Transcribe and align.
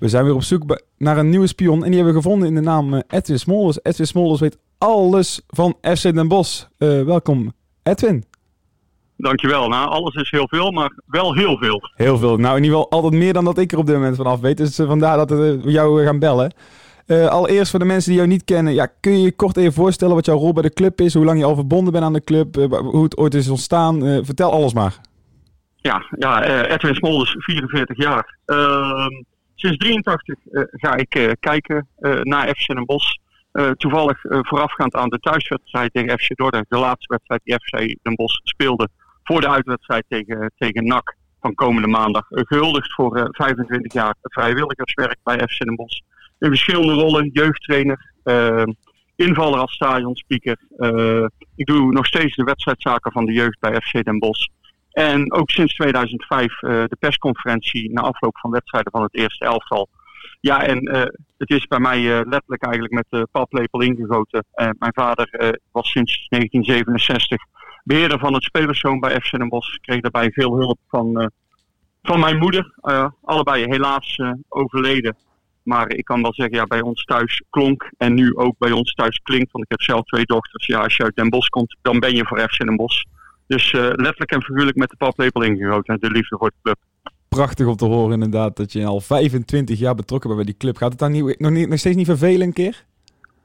We 0.00 0.08
zijn 0.08 0.24
weer 0.24 0.34
op 0.34 0.42
zoek 0.42 0.80
naar 0.98 1.18
een 1.18 1.28
nieuwe 1.28 1.46
spion 1.46 1.84
en 1.84 1.90
die 1.90 1.94
hebben 1.94 2.14
we 2.14 2.20
gevonden 2.20 2.48
in 2.48 2.54
de 2.54 2.60
naam 2.60 2.94
eh, 2.94 3.00
Edwin 3.08 3.38
Smolders. 3.38 3.78
Edwin 3.82 4.06
Smolders 4.06 4.40
weet 4.40 4.58
alles 4.78 5.40
van 5.46 5.76
FC 5.80 6.02
Den 6.02 6.28
Bosch. 6.28 6.64
Uh, 6.78 7.02
welkom, 7.02 7.52
Edwin. 7.82 8.24
Dankjewel. 9.16 9.68
Nou, 9.68 9.88
alles 9.88 10.14
is 10.14 10.30
heel 10.30 10.48
veel, 10.48 10.70
maar 10.70 10.92
wel 11.06 11.34
heel 11.34 11.58
veel. 11.58 11.90
Heel 11.94 12.18
veel. 12.18 12.36
Nou, 12.36 12.56
in 12.56 12.62
ieder 12.62 12.78
geval 12.78 12.90
altijd 12.90 13.12
meer 13.12 13.32
dan 13.32 13.44
dat 13.44 13.58
ik 13.58 13.72
er 13.72 13.78
op 13.78 13.86
dit 13.86 13.94
moment 13.94 14.16
vanaf 14.16 14.40
weet. 14.40 14.56
Dus 14.56 14.76
vandaar 14.76 15.16
dat 15.16 15.30
we 15.30 15.60
jou 15.64 16.04
gaan 16.04 16.18
bellen. 16.18 16.54
Uh, 17.06 17.26
allereerst 17.26 17.70
voor 17.70 17.78
de 17.78 17.84
mensen 17.84 18.10
die 18.10 18.18
jou 18.18 18.32
niet 18.32 18.44
kennen, 18.44 18.74
ja, 18.74 18.86
kun 19.00 19.12
je 19.12 19.22
je 19.22 19.32
kort 19.32 19.56
even 19.56 19.72
voorstellen 19.72 20.14
wat 20.14 20.26
jouw 20.26 20.38
rol 20.38 20.52
bij 20.52 20.62
de 20.62 20.72
club 20.72 21.00
is, 21.00 21.14
hoe 21.14 21.24
lang 21.24 21.38
je 21.38 21.44
al 21.44 21.54
verbonden 21.54 21.92
bent 21.92 22.04
aan 22.04 22.12
de 22.12 22.24
club, 22.24 22.54
hoe 22.70 23.02
het 23.02 23.16
ooit 23.16 23.34
is 23.34 23.48
ontstaan. 23.48 24.24
vertel 24.24 24.52
alles 24.52 24.74
maar. 24.74 25.00
Ja, 25.76 26.04
ja 26.18 26.44
Edwin 26.64 26.94
Smolders, 26.94 27.34
44 27.38 27.96
jaar. 27.96 28.38
Sinds 29.60 29.76
83 29.76 30.38
uh, 30.50 30.62
ga 30.70 30.96
ik 30.96 31.14
uh, 31.14 31.30
kijken 31.40 31.88
uh, 31.98 32.20
naar 32.20 32.48
FC 32.48 32.66
Den 32.66 32.84
Bosch. 32.84 33.18
toevallig 33.76 34.18
voorafgaand 34.22 34.94
aan 34.94 35.08
de 35.08 35.18
thuiswedstrijd 35.18 35.92
tegen 35.92 36.18
FC 36.18 36.36
Dordrecht. 36.36 36.66
De 36.68 36.78
laatste 36.78 37.06
wedstrijd 37.08 37.40
die 37.44 37.54
FC 37.54 37.98
Den 38.02 38.14
Bosch 38.14 38.40
speelde 38.42 38.88
voor 39.22 39.40
de 39.40 39.48
uitwedstrijd 39.48 40.04
tegen, 40.08 40.52
tegen 40.56 40.86
NAC 40.86 41.16
van 41.40 41.54
komende 41.54 41.88
maandag. 41.88 42.26
gehuldigd 42.28 42.92
voor 42.92 43.28
25 43.30 43.92
jaar 43.92 44.14
vrijwilligerswerk 44.22 45.16
bij 45.22 45.38
FC 45.48 45.58
Den 45.58 45.74
Bosch. 45.74 46.00
In 46.38 46.48
verschillende 46.48 46.92
rollen, 46.92 47.30
jeugdtrainer, 47.32 48.12
invaller 49.16 49.58
als 49.58 49.72
stadionspeaker. 49.72 50.56
ik 51.56 51.66
doe 51.66 51.92
nog 51.92 52.06
steeds 52.06 52.36
de 52.36 52.44
wedstrijdzaken 52.44 53.12
van 53.12 53.24
de 53.24 53.32
jeugd 53.32 53.60
bij 53.60 53.80
FC 53.80 54.04
Den 54.04 54.18
Bosch. 54.18 54.48
En 54.90 55.32
ook 55.32 55.50
sinds 55.50 55.74
2005 55.74 56.62
uh, 56.62 56.82
eh, 56.82 56.88
de 56.88 56.96
persconferentie 56.98 57.92
na 57.92 58.00
afloop 58.00 58.38
van 58.38 58.50
wedstrijden 58.50 58.92
van 58.92 59.02
het 59.02 59.14
eerste 59.14 59.44
elftal. 59.44 59.88
Ja, 60.40 60.62
en 60.62 60.88
uh, 60.88 61.02
het 61.38 61.50
is 61.50 61.66
bij 61.66 61.78
mij 61.78 62.00
uh, 62.00 62.20
letterlijk 62.24 62.62
eigenlijk 62.62 62.92
met 62.92 63.06
de 63.08 63.28
paplepel 63.32 63.80
ingegoten. 63.80 64.44
mijn 64.54 64.92
vader 64.94 65.58
was 65.72 65.90
sinds 65.90 66.26
1967 66.28 67.44
beheerder 67.84 68.18
van 68.18 68.34
het 68.34 68.42
spelerszoon 68.42 69.00
bij 69.00 69.20
FC 69.20 69.30
Den 69.30 69.48
Bosch. 69.48 69.76
Kreeg 69.76 70.00
daarbij 70.00 70.30
veel 70.30 70.56
hulp 70.56 70.78
van, 70.88 71.30
van 72.02 72.20
mijn 72.20 72.38
moeder. 72.38 72.74
allebei 73.22 73.64
helaas 73.64 74.18
overleden. 74.48 75.16
Maar 75.62 75.92
ik 75.92 76.04
kan 76.04 76.22
wel 76.22 76.34
zeggen, 76.34 76.56
ja, 76.56 76.64
bij 76.64 76.80
ons 76.80 77.04
thuis 77.04 77.42
klonk 77.50 77.90
en 77.96 78.14
nu 78.14 78.36
ook 78.36 78.54
bij 78.58 78.70
ons 78.70 78.94
thuis 78.94 79.20
klinkt. 79.22 79.52
Want 79.52 79.64
ik 79.64 79.70
heb 79.70 79.82
zelf 79.82 80.04
twee 80.04 80.24
dochters. 80.24 80.66
Ja, 80.66 80.80
als 80.80 80.96
je 80.96 81.02
uit 81.02 81.16
Den 81.16 81.28
Bosch 81.28 81.48
komt, 81.48 81.76
dan 81.82 81.98
ben 81.98 82.14
je 82.14 82.26
voor 82.26 82.40
FC 82.40 82.58
Den 82.58 82.76
Bosch. 82.76 83.04
Dus 83.50 83.72
uh, 83.72 83.80
letterlijk 83.80 84.30
en 84.30 84.42
figuurlijk 84.42 84.76
met 84.76 84.90
de 84.90 84.96
paplepel 84.96 85.42
ingegoten. 85.42 86.00
De 86.00 86.10
liefde 86.10 86.36
voor 86.36 86.48
de 86.48 86.56
club. 86.62 86.78
Prachtig 87.28 87.66
om 87.66 87.76
te 87.76 87.84
horen 87.84 88.12
inderdaad 88.12 88.56
dat 88.56 88.72
je 88.72 88.84
al 88.84 89.00
25 89.00 89.78
jaar 89.78 89.94
betrokken 89.94 90.28
bent 90.28 90.42
bij 90.42 90.52
die 90.52 90.60
club. 90.60 90.76
Gaat 90.76 90.90
het 90.90 90.98
dan 90.98 91.12
niet, 91.12 91.38
nog, 91.38 91.50
niet, 91.50 91.68
nog 91.68 91.78
steeds 91.78 91.96
niet 91.96 92.06
vervelen 92.06 92.46
een 92.46 92.52
keer? 92.52 92.84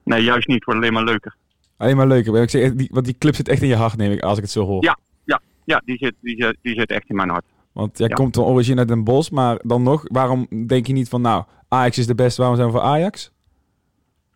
Nee, 0.03 0.23
juist 0.23 0.47
niet. 0.47 0.55
Het 0.55 0.65
wordt 0.65 0.79
alleen 0.79 0.93
maar 0.93 1.03
leuker. 1.03 1.35
Alleen 1.77 1.95
maar 1.95 2.07
leuker. 2.07 2.41
Ik 2.41 2.49
zeg, 2.49 2.73
die, 2.73 2.89
want 2.91 3.05
die 3.05 3.17
club 3.17 3.35
zit 3.35 3.47
echt 3.47 3.61
in 3.61 3.67
je 3.67 3.75
hart, 3.75 3.97
neem 3.97 4.11
ik, 4.11 4.21
als 4.21 4.37
ik 4.37 4.43
het 4.43 4.51
zo 4.51 4.65
hoor. 4.65 4.83
Ja, 4.83 4.97
ja, 5.23 5.41
ja 5.63 5.81
die, 5.85 5.97
zit, 5.97 6.13
die, 6.21 6.43
zit, 6.43 6.57
die 6.61 6.79
zit 6.79 6.89
echt 6.89 7.09
in 7.09 7.15
mijn 7.15 7.29
hart. 7.29 7.45
Want 7.71 7.97
jij 7.97 8.07
komt 8.07 8.35
van 8.35 8.43
origine 8.43 8.79
uit 8.79 8.87
Den 8.87 9.03
Bosch, 9.03 9.31
maar 9.31 9.59
dan 9.61 9.83
nog, 9.83 10.03
waarom 10.11 10.47
denk 10.67 10.87
je 10.87 10.93
niet 10.93 11.09
van, 11.09 11.21
nou, 11.21 11.43
Ajax 11.67 11.97
is 11.97 12.07
de 12.07 12.15
beste, 12.15 12.41
waarom 12.41 12.57
zijn 12.57 12.71
we 12.71 12.77
voor 12.77 12.87
Ajax? 12.87 13.31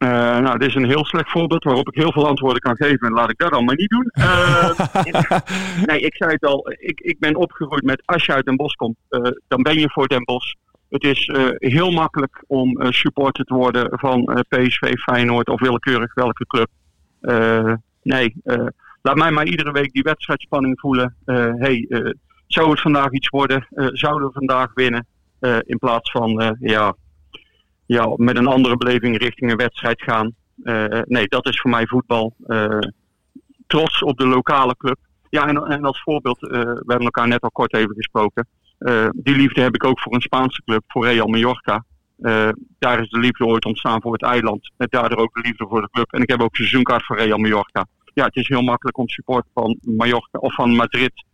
Uh, 0.04 0.10
nou, 0.38 0.58
dit 0.58 0.68
is 0.68 0.76
een 0.76 0.86
heel 0.86 1.06
slecht 1.06 1.30
voorbeeld 1.30 1.64
waarop 1.64 1.88
ik 1.88 1.96
heel 1.96 2.12
veel 2.12 2.28
antwoorden 2.28 2.62
kan 2.62 2.76
geven. 2.76 3.08
En 3.08 3.14
laat 3.14 3.30
ik 3.30 3.38
dat 3.38 3.52
dan 3.52 3.66
maar 3.66 3.76
niet 3.76 3.90
doen. 3.90 4.12
Uh, 4.14 4.70
nee, 5.88 6.00
ik 6.00 6.16
zei 6.16 6.32
het 6.32 6.46
al. 6.46 6.72
Ik, 6.78 7.00
ik 7.00 7.20
ben 7.20 7.36
opgegroeid 7.36 7.84
met 7.84 8.02
als 8.06 8.26
je 8.26 8.34
uit 8.34 8.46
Den 8.46 8.56
Bosch 8.56 8.76
komt, 8.76 8.98
uh, 9.10 9.32
dan 9.48 9.62
ben 9.62 9.80
je 9.80 9.90
voor 9.90 10.08
Den 10.08 10.24
Bosch. 10.24 10.54
Het 10.90 11.04
is 11.04 11.32
heel 11.58 11.92
makkelijk 11.92 12.44
om 12.48 12.92
supporter 12.92 13.46
te 13.46 13.54
worden 13.54 14.00
van 14.00 14.44
PSV, 14.50 14.94
Feyenoord 14.94 15.50
of 15.50 15.60
willekeurig 15.60 16.14
welke 16.14 16.46
club. 16.46 16.70
nee, 18.02 18.36
laat 19.02 19.16
mij 19.16 19.32
maar 19.32 19.46
iedere 19.46 19.72
week 19.72 19.92
die 19.92 20.04
wedstrijdspanning 20.04 20.80
voelen. 20.80 21.16
hey, 21.58 21.88
zou 22.48 22.70
het 22.70 22.82
vandaag 22.82 23.12
iets 23.12 23.30
worden? 23.30 23.68
zouden 23.94 24.28
we 24.28 24.34
vandaag 24.34 24.74
winnen? 24.74 25.08
in 25.66 25.78
plaats 25.78 26.12
van, 26.12 26.58
ja, 26.60 26.96
ja, 27.96 28.14
met 28.16 28.38
een 28.38 28.48
andere 28.48 28.78
beleving 28.78 29.18
richting 29.18 29.52
een 29.52 29.58
wedstrijd 29.58 30.02
gaan. 30.02 30.34
Uh, 30.64 30.86
nee, 31.06 31.28
dat 31.28 31.48
is 31.48 31.60
voor 31.62 31.70
mij 31.70 31.88
voetbal. 31.88 32.36
Uh, 32.48 32.78
trots 33.68 34.04
op 34.04 34.18
de 34.18 34.28
lokale 34.28 34.76
club. 34.78 34.98
Ja, 35.30 35.48
en, 35.48 35.58
en 35.58 35.84
als 35.84 36.02
voorbeeld, 36.02 36.44
uh, 36.44 36.50
we 36.50 36.84
hebben 36.86 37.06
elkaar 37.06 37.28
net 37.28 37.42
al 37.42 37.52
kort 37.52 37.74
even 37.74 37.96
gesproken. 37.96 38.48
die 39.14 39.36
liefde 39.36 39.62
heb 39.62 39.76
ik 39.76 39.84
ook 39.84 40.00
voor 40.00 40.14
een 40.14 40.22
Spaanse 40.22 40.62
club, 40.66 40.84
voor 40.88 41.06
Real 41.06 41.28
Mallorca. 41.28 41.86
daar 42.80 43.02
is 43.02 43.10
de 43.10 43.20
liefde 43.20 43.46
ooit 43.46 43.66
ontstaan 43.66 44.02
voor 44.02 44.14
het 44.14 44.24
eiland. 44.24 44.72
En 44.78 44.88
daardoor 44.90 45.18
ook 45.18 45.34
de 45.34 45.42
liefde 45.42 45.66
voor 45.68 45.82
de 45.82 45.90
club. 45.92 46.14
En 46.14 46.22
ik 46.22 46.30
heb 46.30 46.42
ook 46.42 46.56
seizoenkaart 46.56 47.06
voor 47.06 47.18
Real 47.18 47.38
Mallorca. 47.38 47.86
Ja, 48.14 48.26
het 48.26 48.36
is 48.36 48.48
heel 48.48 48.62
makkelijk 48.62 48.98
om 48.98 49.10
support 49.10 49.46
van 49.54 49.78
Mallorca 49.82 50.40
of 50.40 50.54
van 50.54 50.76
Madrid, 50.76 51.26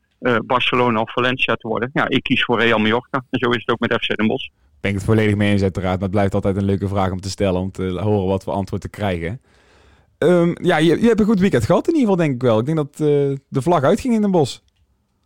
Barcelona 0.46 1.02
of 1.02 1.12
Valencia 1.12 1.56
te 1.56 1.68
worden. 1.68 1.90
Ja, 1.94 2.10
ik 2.10 2.24
kies 2.24 2.44
voor 2.44 2.60
Real 2.60 2.80
Mallorca. 2.80 3.26
En 3.30 3.40
zo 3.40 3.50
is 3.50 3.64
het 3.66 3.70
ook 3.70 3.80
met 3.80 3.94
FC 3.94 4.16
Den 4.16 4.28
Bosch 4.28 4.50
ben 4.86 4.94
ik 4.94 5.00
het 5.00 5.10
volledig 5.10 5.36
mee 5.36 5.52
eens 5.52 5.62
uiteraard. 5.62 5.94
Maar 5.94 6.04
het 6.04 6.12
blijft 6.12 6.34
altijd 6.34 6.58
een 6.58 6.66
leuke 6.66 6.88
vraag 6.88 7.12
om 7.12 7.22
te 7.22 7.30
stellen. 7.30 7.62
Om 7.62 7.72
te 7.72 7.84
horen 7.84 8.28
wat 8.28 8.44
voor 8.44 8.54
antwoord 8.54 8.82
te 8.82 8.90
krijgen. 8.90 9.42
Um, 10.20 10.56
ja, 10.62 10.78
je, 10.78 11.02
je, 11.02 11.08
hebt 11.08 11.20
een 11.20 11.26
goed 11.26 11.40
weekend 11.40 11.66
gehad 11.66 11.88
in 11.88 11.94
ieder 11.94 12.10
geval, 12.10 12.26
denk 12.26 12.36
ik 12.36 12.42
wel. 12.42 12.60
Ik 12.60 12.66
denk 12.66 12.78
dat 12.78 13.00
uh, 13.00 13.08
de 13.48 13.62
vlag 13.62 13.84
uitging 13.84 14.14
in 14.14 14.22
Den 14.22 14.32
Bosch. 14.32 14.60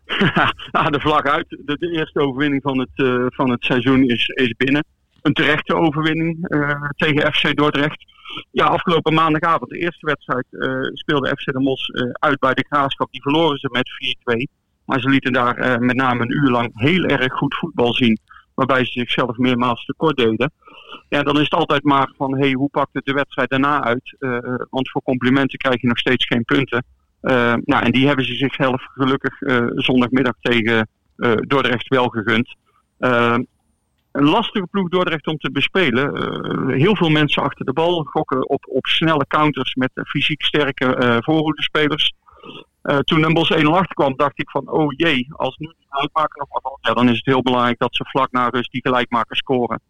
ja, 0.72 0.84
de 0.90 1.00
vlag 1.00 1.24
uit. 1.24 1.46
De, 1.50 1.78
de 1.78 1.92
eerste 1.92 2.20
overwinning 2.20 2.62
van 2.62 2.80
het, 2.80 2.90
uh, 2.96 3.26
van 3.28 3.50
het 3.50 3.64
seizoen 3.64 4.04
is, 4.04 4.28
is 4.28 4.54
binnen. 4.58 4.84
Een 5.22 5.34
terechte 5.34 5.76
overwinning 5.76 6.38
uh, 6.54 6.90
tegen 6.96 7.34
FC 7.34 7.56
Dordrecht. 7.56 8.06
Ja, 8.52 8.66
afgelopen 8.66 9.14
maandagavond, 9.14 9.70
de 9.70 9.78
eerste 9.78 10.06
wedstrijd, 10.06 10.46
speelde 10.94 11.30
FC 11.38 11.46
Den 11.46 11.64
Bosch 11.64 11.90
uit 12.12 12.40
bij 12.40 12.54
de 12.54 12.66
Graafschap. 12.70 13.12
Die 13.12 13.22
verloren 13.22 13.58
ze 13.58 13.70
met 13.72 13.90
4-2. 14.38 14.59
Maar 14.90 15.00
ze 15.00 15.10
lieten 15.10 15.34
daar 15.34 15.82
met 15.82 15.96
name 15.96 16.22
een 16.22 16.32
uur 16.32 16.50
lang 16.50 16.72
heel 16.74 17.04
erg 17.04 17.34
goed 17.34 17.56
voetbal 17.56 17.94
zien 17.94 18.20
waarbij 18.54 18.86
ze 18.86 18.92
zichzelf 18.92 19.38
meermaals 19.38 19.86
tekort 19.86 20.18
deden. 20.18 20.52
Ja, 21.10 21.24
dan 21.24 21.36
is 21.36 21.44
het 21.44 21.54
altijd 21.54 21.84
maar 21.84 22.12
van, 22.18 22.38
hey, 22.38 22.52
hoe 22.52 22.70
pakt 22.70 22.94
het 22.94 23.06
de 23.06 23.14
wedstrijd 23.14 23.50
daarna 23.50 23.84
uit? 23.84 24.16
Uh, 24.20 24.38
want 24.70 24.90
voor 24.90 25.02
complimenten 25.02 25.58
krijg 25.58 25.82
je 25.82 25.88
nog 25.88 25.98
steeds 25.98 26.26
geen 26.26 26.44
punten. 26.44 26.86
Uh, 27.22 27.54
nou, 27.66 27.84
en 27.84 27.92
die 27.92 28.08
hebben 28.08 28.26
ze 28.26 28.34
zichzelf 28.34 28.84
gelukkig 28.94 29.42
uh, 29.42 29.66
zondagmiddag 29.76 30.34
tegen 30.42 30.88
Dordrecht 31.48 31.88
wel 31.88 32.08
gegund. 32.08 32.56
een 34.12 34.26
lastige 34.26 34.68
ploeg 34.72 34.90
Dordrecht 34.90 35.28
om 35.28 35.38
te 35.38 35.52
bespelen. 35.52 36.08
heel 36.74 36.96
veel 36.96 37.10
mensen 37.10 37.44
achter 37.44 37.66
de 37.66 37.74
bal 37.74 38.04
gokken 38.04 38.50
op, 38.50 38.66
op 38.70 38.86
snelle 38.86 39.28
counters 39.28 39.76
met 39.76 39.92
fysiek 39.94 40.44
sterke 40.44 41.20
voorhoedespelers. 41.24 42.14
Uh, 42.84 42.98
toen 42.98 43.34
Bos 43.34 43.54
1-0 43.54 43.60
kwam, 43.94 44.14
dacht 44.16 44.40
ik 44.40 44.50
van, 44.50 44.70
oh 44.70 44.94
jee, 44.98 45.28
als 45.32 45.58
nu 45.58 45.68
die 45.78 45.88
uitmaker 45.90 46.38
nog 46.38 46.62
wat 46.62 46.78
ja, 46.82 46.94
dan 46.94 47.10
is 47.10 47.16
het 47.16 47.26
heel 47.26 47.42
belangrijk 47.42 47.80
dat 47.80 47.96
ze 47.96 48.06
vlak 48.06 48.32
na 48.32 48.48
rust 48.48 48.72
die 48.72 48.82
gelijkmaker 48.82 49.36
scoren. 49.36 49.82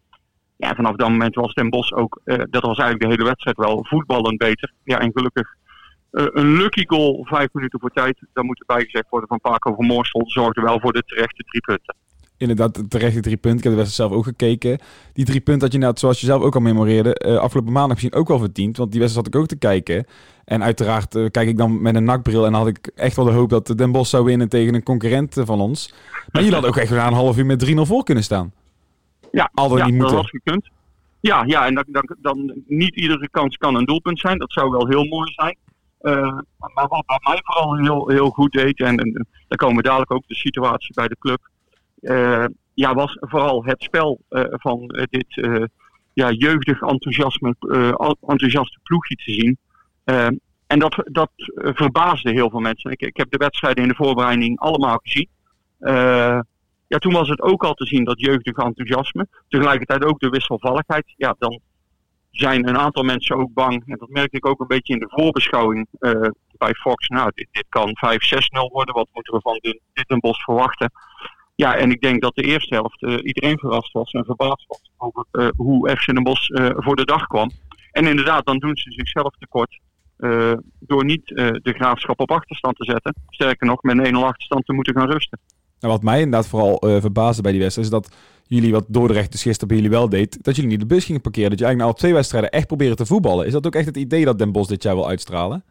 Ja, 0.56 0.74
vanaf 0.74 0.96
dat 0.96 1.08
moment 1.08 1.34
was 1.34 1.54
Den 1.54 1.70
Bos 1.70 1.92
ook, 1.92 2.20
uh, 2.24 2.36
dat 2.36 2.62
was 2.62 2.78
eigenlijk 2.78 3.00
de 3.00 3.08
hele 3.08 3.24
wedstrijd 3.24 3.56
wel, 3.56 3.86
voetballend 3.88 4.38
beter. 4.38 4.72
Ja, 4.84 4.98
en 4.98 5.10
gelukkig 5.12 5.54
uh, 6.12 6.26
een 6.30 6.56
lucky 6.56 6.84
goal, 6.86 7.26
vijf 7.28 7.48
minuten 7.52 7.80
voor 7.80 7.90
tijd. 7.90 8.18
Dan 8.32 8.46
moet 8.46 8.60
erbij 8.60 8.84
gezegd 8.84 9.08
worden 9.08 9.28
van 9.28 9.40
Paco 9.40 9.74
van 9.74 9.86
Moorstel, 9.86 10.30
zorgde 10.30 10.60
wel 10.60 10.80
voor 10.80 10.92
de 10.92 11.02
terechte 11.02 11.42
drie 11.42 11.60
punten 11.60 11.94
inderdaad 12.40 12.90
terecht 12.90 13.12
die 13.12 13.22
drie 13.22 13.36
punten. 13.36 13.58
Ik 13.58 13.64
heb 13.64 13.72
de 13.72 13.78
wedstrijd 13.78 14.10
zelf 14.10 14.20
ook 14.20 14.24
gekeken. 14.24 14.78
Die 15.12 15.24
drie 15.24 15.40
punten 15.40 15.62
had 15.62 15.72
je 15.72 15.78
net, 15.78 15.98
zoals 15.98 16.20
je 16.20 16.26
zelf 16.26 16.42
ook 16.42 16.54
al 16.54 16.60
memoreerde, 16.60 17.22
uh, 17.26 17.36
afgelopen 17.36 17.72
maandag 17.72 17.90
misschien 17.92 18.14
ook 18.14 18.28
wel 18.28 18.38
verdiend. 18.38 18.76
Want 18.76 18.90
die 18.90 19.00
wedstrijd 19.00 19.26
zat 19.26 19.34
ik 19.34 19.40
ook 19.40 19.48
te 19.48 19.58
kijken. 19.58 20.06
En 20.44 20.62
uiteraard 20.62 21.14
uh, 21.14 21.30
kijk 21.30 21.48
ik 21.48 21.56
dan 21.56 21.82
met 21.82 21.94
een 21.94 22.04
nakbril 22.04 22.44
en 22.44 22.52
dan 22.52 22.60
had 22.60 22.70
ik 22.70 22.90
echt 22.94 23.16
wel 23.16 23.24
de 23.24 23.30
hoop 23.30 23.50
dat 23.50 23.66
Den 23.76 23.92
Bosch 23.92 24.10
zou 24.10 24.24
winnen 24.24 24.48
tegen 24.48 24.74
een 24.74 24.82
concurrent 24.82 25.36
eh, 25.36 25.46
van 25.46 25.60
ons. 25.60 25.94
Maar 26.12 26.42
jullie 26.42 26.52
hadden 26.52 26.70
ook 26.70 26.76
echt 26.76 26.90
weer 26.90 26.98
een 26.98 27.12
half 27.12 27.38
uur 27.38 27.46
met 27.46 27.70
3-0 27.70 27.74
voor 27.74 28.04
kunnen 28.04 28.24
staan. 28.24 28.52
Ja, 29.30 29.50
Al 29.54 29.76
ja, 29.76 29.84
niet 29.84 29.94
moeten. 29.94 30.14
dat 30.14 30.22
was 30.22 30.30
gekund. 30.30 30.70
Ja, 31.20 31.44
ja 31.46 31.66
en 31.66 31.74
dan, 31.74 31.84
dan, 31.88 32.16
dan, 32.20 32.62
niet 32.66 32.94
iedere 32.96 33.28
kans 33.30 33.56
kan 33.56 33.74
een 33.74 33.84
doelpunt 33.84 34.18
zijn. 34.18 34.38
Dat 34.38 34.52
zou 34.52 34.70
wel 34.70 34.86
heel 34.86 35.04
mooi 35.04 35.32
zijn. 35.32 35.56
Uh, 36.02 36.38
maar 36.56 36.88
wat 36.88 37.06
bij 37.06 37.18
mij 37.22 37.40
vooral 37.42 37.76
heel, 37.76 38.08
heel 38.08 38.30
goed 38.30 38.52
deed, 38.52 38.80
en, 38.80 38.98
en 38.98 39.26
dan 39.48 39.58
komen 39.58 39.76
we 39.76 39.82
dadelijk 39.82 40.12
ook 40.12 40.26
de 40.26 40.34
situatie 40.34 40.94
bij 40.94 41.08
de 41.08 41.16
club. 41.18 41.48
Uh, 42.00 42.44
ja, 42.74 42.94
was 42.94 43.16
vooral 43.20 43.64
het 43.64 43.82
spel 43.82 44.20
uh, 44.30 44.44
van 44.48 44.86
dit 45.10 45.48
ja, 46.12 46.30
jeugdig 46.30 46.80
enthousiasme, 46.80 47.54
enthousiaste 48.20 48.78
ploegje 48.82 49.14
te 49.14 49.32
zien. 49.32 49.58
En 50.66 50.78
dat, 50.78 51.02
dat 51.04 51.30
verbaasde 51.54 52.30
heel 52.30 52.50
veel 52.50 52.60
mensen. 52.60 52.90
Ik, 52.90 53.00
ik 53.00 53.16
heb 53.16 53.30
de 53.30 53.36
wedstrijden 53.36 53.82
in 53.82 53.88
de 53.88 53.94
voorbereiding 53.94 54.58
allemaal 54.58 55.00
gezien. 55.02 55.28
Ja, 56.86 56.98
toen 56.98 57.12
was 57.12 57.28
het 57.28 57.40
ook 57.40 57.64
al 57.64 57.74
te 57.74 57.86
zien 57.86 58.04
dat 58.04 58.20
jeugdige 58.20 58.62
enthousiasme. 58.62 59.26
Tegelijkertijd 59.48 60.04
ook 60.04 60.20
de 60.20 60.28
wisselvalligheid. 60.28 61.12
Ja, 61.16 61.34
dan 61.38 61.60
zijn 62.30 62.68
een 62.68 62.78
aantal 62.78 63.02
mensen 63.02 63.36
ook 63.36 63.52
bang. 63.52 63.82
En 63.86 63.98
dat 63.98 64.08
merk 64.08 64.32
ik 64.32 64.46
ook 64.46 64.60
een 64.60 64.66
beetje 64.66 64.92
in 64.92 65.00
de 65.00 65.08
voorbeschouwing 65.08 65.86
bij 66.64 66.74
Fox. 66.74 67.08
Nou, 67.08 67.30
dit, 67.34 67.48
dit 67.50 67.66
kan 67.68 67.88
5-6-0 67.88 68.72
worden. 68.72 68.94
Wat 68.94 69.08
moeten 69.12 69.34
we 69.34 69.40
van 69.40 69.58
dit 69.92 70.10
een 70.10 70.20
bos 70.20 70.42
verwachten? 70.42 70.90
Ja, 71.60 71.76
en 71.76 71.90
ik 71.90 72.00
denk 72.00 72.22
dat 72.22 72.34
de 72.34 72.42
eerste 72.42 72.74
helft 72.74 73.02
iedereen 73.02 73.58
verrast 73.58 73.92
was 73.92 74.10
en 74.10 74.24
verbaasd 74.24 74.66
was 74.66 74.90
over 74.96 75.52
hoe 75.56 75.90
FC 75.90 76.06
Den 76.06 76.22
Bosch 76.22 76.48
voor 76.76 76.96
de 76.96 77.04
dag 77.04 77.26
kwam. 77.26 77.50
En 77.92 78.06
inderdaad, 78.06 78.46
dan 78.46 78.58
doen 78.58 78.76
ze 78.76 78.90
zichzelf 78.92 79.34
tekort 79.38 79.80
door 80.78 81.04
niet 81.04 81.26
de 81.26 81.72
graafschap 81.76 82.20
op 82.20 82.30
achterstand 82.30 82.76
te 82.76 82.84
zetten. 82.84 83.14
Sterker 83.28 83.66
nog, 83.66 83.82
met 83.82 83.98
een 83.98 84.14
1-0 84.14 84.18
achterstand 84.18 84.66
te 84.66 84.72
moeten 84.72 84.94
gaan 84.94 85.10
rusten. 85.10 85.38
Nou, 85.80 85.92
wat 85.92 86.02
mij 86.02 86.20
inderdaad 86.20 86.48
vooral 86.48 86.76
verbaasde 87.00 87.42
bij 87.42 87.52
die 87.52 87.60
wedstrijd 87.60 87.92
is 87.92 87.94
dat 87.94 88.16
jullie, 88.46 88.72
wat 88.72 88.84
Dordrecht 88.88 89.32
dus 89.32 89.42
gisteren 89.42 89.68
bij 89.68 89.76
jullie 89.76 89.92
wel 89.92 90.08
deed, 90.08 90.44
dat 90.44 90.56
jullie 90.56 90.70
niet 90.70 90.80
de 90.80 90.94
bus 90.94 91.04
gingen 91.04 91.20
parkeren. 91.20 91.50
Dat 91.50 91.58
je 91.58 91.64
eigenlijk 91.64 91.78
nou 91.78 91.90
al 91.90 92.08
twee 92.08 92.20
wedstrijden 92.20 92.50
echt 92.50 92.66
proberen 92.66 92.96
te 92.96 93.06
voetballen. 93.06 93.46
Is 93.46 93.52
dat 93.52 93.66
ook 93.66 93.74
echt 93.74 93.86
het 93.86 93.96
idee 93.96 94.24
dat 94.24 94.38
Den 94.38 94.52
Bosch 94.52 94.68
dit 94.68 94.82
jaar 94.82 94.94
wil 94.94 95.08
uitstralen? 95.08 95.64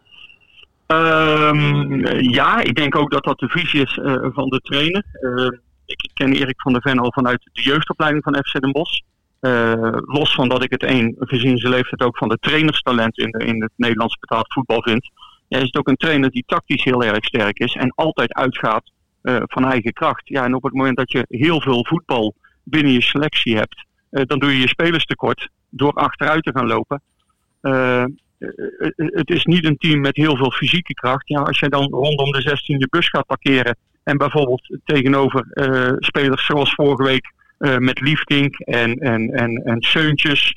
Um, 0.92 2.06
ja, 2.20 2.62
ik 2.62 2.76
denk 2.76 2.96
ook 2.96 3.12
dat 3.12 3.24
dat 3.24 3.40
de 3.40 3.48
visie 3.48 3.82
is 3.82 3.98
uh, 3.98 4.26
van 4.34 4.50
de 4.50 4.60
trainer. 4.60 5.06
Uh, 5.22 5.50
ik 5.90 6.10
ken 6.14 6.34
Erik 6.34 6.62
van 6.62 6.74
der 6.74 6.82
Ven 6.82 7.00
al 7.00 7.12
vanuit 7.12 7.50
de 7.52 7.62
jeugdopleiding 7.62 8.24
van 8.24 8.36
FC 8.36 8.62
Den 8.62 8.72
Bosch. 8.72 9.00
Uh, 9.42 9.98
los 10.06 10.34
van 10.34 10.50
dat 10.50 10.64
ik 10.64 10.72
het 10.72 10.84
één, 10.84 11.16
gezien 11.20 11.58
zijn 11.58 11.74
leeftijd 11.74 12.02
ook 12.02 12.18
van 12.18 12.30
de 12.30 12.38
trainerstalent 12.40 13.18
in, 13.18 13.32
de, 13.32 13.46
in 13.46 13.62
het 13.62 13.72
Nederlands 13.76 14.18
betaald 14.20 14.54
voetbal 14.54 14.82
vind. 14.82 15.12
Ja, 15.48 15.58
is 15.58 15.64
het 15.64 15.78
ook 15.78 15.88
een 15.88 15.96
trainer 15.96 16.30
die 16.30 16.44
tactisch 16.46 16.84
heel 16.84 17.04
erg 17.04 17.26
sterk 17.26 17.60
is 17.60 17.76
en 17.76 17.94
altijd 17.96 18.34
uitgaat 18.34 18.92
uh, 19.24 19.42
van 19.46 19.66
eigen 19.66 19.94
kracht. 19.94 20.22
Ja, 20.28 20.44
en 20.44 20.56
op 20.56 20.64
het 20.64 20.74
moment 20.74 20.98
dat 20.98 21.12
je 21.12 21.26
heel 21.28 21.62
veel 21.62 21.86
voetbal 21.86 22.36
binnen 22.64 22.92
je 22.92 23.02
selectie 23.02 23.58
hebt, 23.58 23.86
uh, 24.12 24.24
dan 24.26 24.40
doe 24.40 24.52
je 24.52 24.60
je 24.60 24.68
spelers 24.68 25.06
tekort 25.06 25.50
door 25.70 25.94
achteruit 25.94 26.44
te 26.44 26.52
gaan 26.52 26.68
lopen. 26.68 27.02
Het 28.96 29.30
is 29.30 29.46
niet 29.46 29.66
een 29.66 29.78
team 29.78 30.00
met 30.00 30.16
heel 30.16 30.38
veel 30.38 30.52
fysieke 30.52 30.94
kracht. 30.94 31.28
Ja, 31.28 31.42
als 31.42 31.60
je 31.60 31.70
dan 31.70 31.90
rondom 31.92 32.32
de 32.32 32.42
16 32.42 32.80
je 32.80 32.88
bus 32.90 33.10
gaat 33.10 33.26
parkeren 33.26 33.78
en 34.10 34.18
bijvoorbeeld 34.18 34.78
tegenover 34.84 35.46
spelers 36.00 36.46
zoals 36.46 36.74
vorige 36.74 37.04
week 37.04 37.34
met 37.80 38.00
Liefdink 38.00 38.60
en, 38.60 39.00
en, 39.00 39.30
en, 39.30 39.56
en 39.64 39.82
Seuntjes 39.82 40.56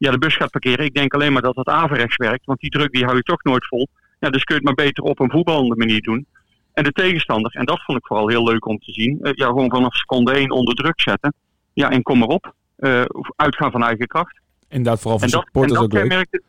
ja, 0.00 0.10
de 0.10 0.18
bus 0.18 0.36
gaat 0.36 0.50
parkeren. 0.50 0.84
Ik 0.84 0.94
denk 0.94 1.14
alleen 1.14 1.32
maar 1.32 1.42
dat 1.42 1.54
dat 1.54 1.66
averechts 1.66 2.16
werkt, 2.16 2.44
want 2.44 2.60
die 2.60 2.70
druk 2.70 2.92
die 2.92 3.04
hou 3.04 3.16
je 3.16 3.22
toch 3.22 3.42
nooit 3.42 3.66
vol. 3.66 3.88
Ja, 4.18 4.30
dus 4.30 4.44
kun 4.44 4.54
je 4.54 4.60
het 4.60 4.76
maar 4.76 4.86
beter 4.86 5.04
op 5.04 5.20
een 5.20 5.30
voetballende 5.30 5.76
manier 5.76 6.00
doen. 6.00 6.26
En 6.72 6.84
de 6.84 6.92
tegenstander, 6.92 7.52
en 7.54 7.64
dat 7.64 7.82
vond 7.82 7.98
ik 7.98 8.06
vooral 8.06 8.28
heel 8.28 8.44
leuk 8.44 8.66
om 8.66 8.78
te 8.78 8.92
zien, 8.92 9.18
ja, 9.22 9.46
gewoon 9.46 9.70
vanaf 9.70 9.94
seconde 9.94 10.32
1 10.32 10.50
onder 10.50 10.74
druk 10.74 11.00
zetten. 11.00 11.34
Ja, 11.72 11.90
en 11.90 12.02
kom 12.02 12.22
erop. 12.22 12.54
Uh, 12.78 13.04
uitgaan 13.36 13.70
van 13.70 13.82
eigen 13.82 14.06
kracht. 14.06 14.40
Inderdaad, 14.68 15.00
vooral 15.00 15.18
voor 15.18 15.28
supporters 15.28 15.78
ook 15.78 15.92
leuk. 15.92 16.42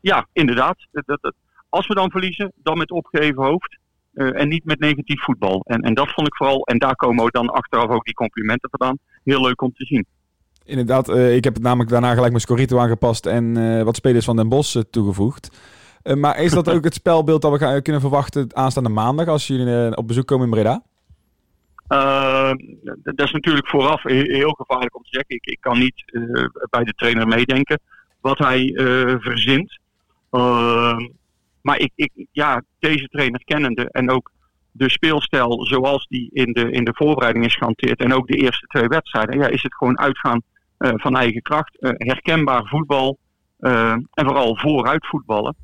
ja, 0.00 0.26
inderdaad. 0.32 0.76
Dat, 0.92 1.18
dat, 1.20 1.34
als 1.68 1.86
we 1.86 1.94
dan 1.94 2.10
verliezen, 2.10 2.52
dan 2.56 2.78
met 2.78 2.90
opgeheven 2.90 3.42
hoofd. 3.42 3.78
Uh, 4.14 4.40
en 4.40 4.48
niet 4.48 4.64
met 4.64 4.80
negatief 4.80 5.22
voetbal. 5.22 5.60
En, 5.64 5.80
en 5.80 5.94
dat 5.94 6.10
vond 6.10 6.26
ik 6.26 6.36
vooral, 6.36 6.64
en 6.64 6.78
daar 6.78 6.96
komen 6.96 7.24
ook 7.24 7.32
dan 7.32 7.50
achteraf 7.50 7.88
ook 7.88 8.04
die 8.04 8.14
complimenten 8.14 8.70
vandaan, 8.70 8.98
heel 9.24 9.40
leuk 9.40 9.62
om 9.62 9.72
te 9.74 9.84
zien. 9.84 10.06
Inderdaad, 10.64 11.08
uh, 11.08 11.36
ik 11.36 11.44
heb 11.44 11.54
het 11.54 11.62
namelijk 11.62 11.90
daarna 11.90 12.12
gelijk 12.12 12.30
mijn 12.30 12.40
Scorito 12.40 12.78
aangepast 12.78 13.26
en 13.26 13.58
uh, 13.58 13.82
wat 13.82 13.96
spelers 13.96 14.24
van 14.24 14.36
Den 14.36 14.48
Bosch 14.48 14.80
toegevoegd. 14.90 15.50
Maar 16.16 16.38
is 16.38 16.52
dat 16.52 16.70
ook 16.70 16.84
het 16.84 16.94
spelbeeld 16.94 17.42
dat 17.42 17.52
we 17.52 17.58
gaan, 17.58 17.82
kunnen 17.82 18.00
verwachten 18.00 18.56
aanstaande 18.56 18.88
maandag 18.88 19.26
als 19.26 19.46
jullie 19.46 19.96
op 19.96 20.06
bezoek 20.06 20.26
komen 20.26 20.44
in 20.44 20.50
Breda? 20.50 20.82
Dat 23.02 23.26
is 23.26 23.32
natuurlijk 23.32 23.68
vooraf 23.68 24.02
heel 24.02 24.50
gevaarlijk 24.50 24.96
om 24.96 25.02
te 25.02 25.08
zeggen. 25.10 25.34
Ik, 25.34 25.46
ik 25.46 25.60
kan 25.60 25.78
niet 25.78 26.04
bij 26.70 26.84
de 26.84 26.92
trainer 26.92 27.28
meedenken 27.28 27.80
wat 28.20 28.38
hij 28.38 28.72
verzint. 29.20 29.80
Maar 31.62 31.78
ik, 31.78 31.92
ik, 31.94 32.26
ja, 32.32 32.62
deze 32.78 33.08
trainer 33.08 33.44
kennende 33.44 33.90
en 33.90 34.10
ook 34.10 34.30
de 34.70 34.90
speelstijl 34.90 35.66
zoals 35.66 36.06
die 36.06 36.30
in 36.32 36.52
de, 36.52 36.70
in 36.70 36.84
de 36.84 36.94
voorbereiding 36.94 37.44
is 37.44 37.56
gehanteerd 37.56 38.00
en 38.00 38.12
ook 38.12 38.26
de 38.26 38.36
eerste 38.36 38.66
twee 38.66 38.88
wedstrijden, 38.88 39.38
ja, 39.38 39.46
is 39.46 39.62
het 39.62 39.74
gewoon 39.74 39.98
uitgaan 39.98 40.42
van 40.78 41.16
eigen 41.16 41.42
kracht, 41.42 41.76
herkenbaar 41.80 42.66
voetbal 42.66 43.18
en 43.58 44.08
vooral 44.14 44.56
vooruit 44.56 45.06
voetballen. 45.06 45.56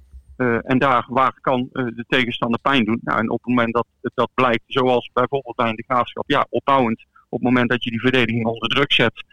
En 0.62 0.78
daar 0.78 1.06
waar 1.08 1.38
kan 1.40 1.68
de 1.72 2.04
tegenstander 2.08 2.60
pijn 2.60 2.84
doen. 2.84 3.00
Nou, 3.02 3.18
en 3.18 3.30
op 3.30 3.38
het 3.38 3.48
moment 3.48 3.74
dat 3.74 3.86
dat 4.14 4.30
blijkt, 4.34 4.62
zoals 4.66 5.10
bijvoorbeeld 5.12 5.56
bij 5.56 5.72
de 5.72 5.84
graafschap, 5.86 6.24
ja, 6.26 6.46
opbouwend. 6.50 7.04
Op 7.28 7.40
het 7.40 7.48
moment 7.48 7.70
dat 7.70 7.84
je 7.84 7.90
die 7.90 8.00
verdediging 8.00 8.46
onder 8.46 8.68
druk 8.68 8.92
zet, 8.92 9.24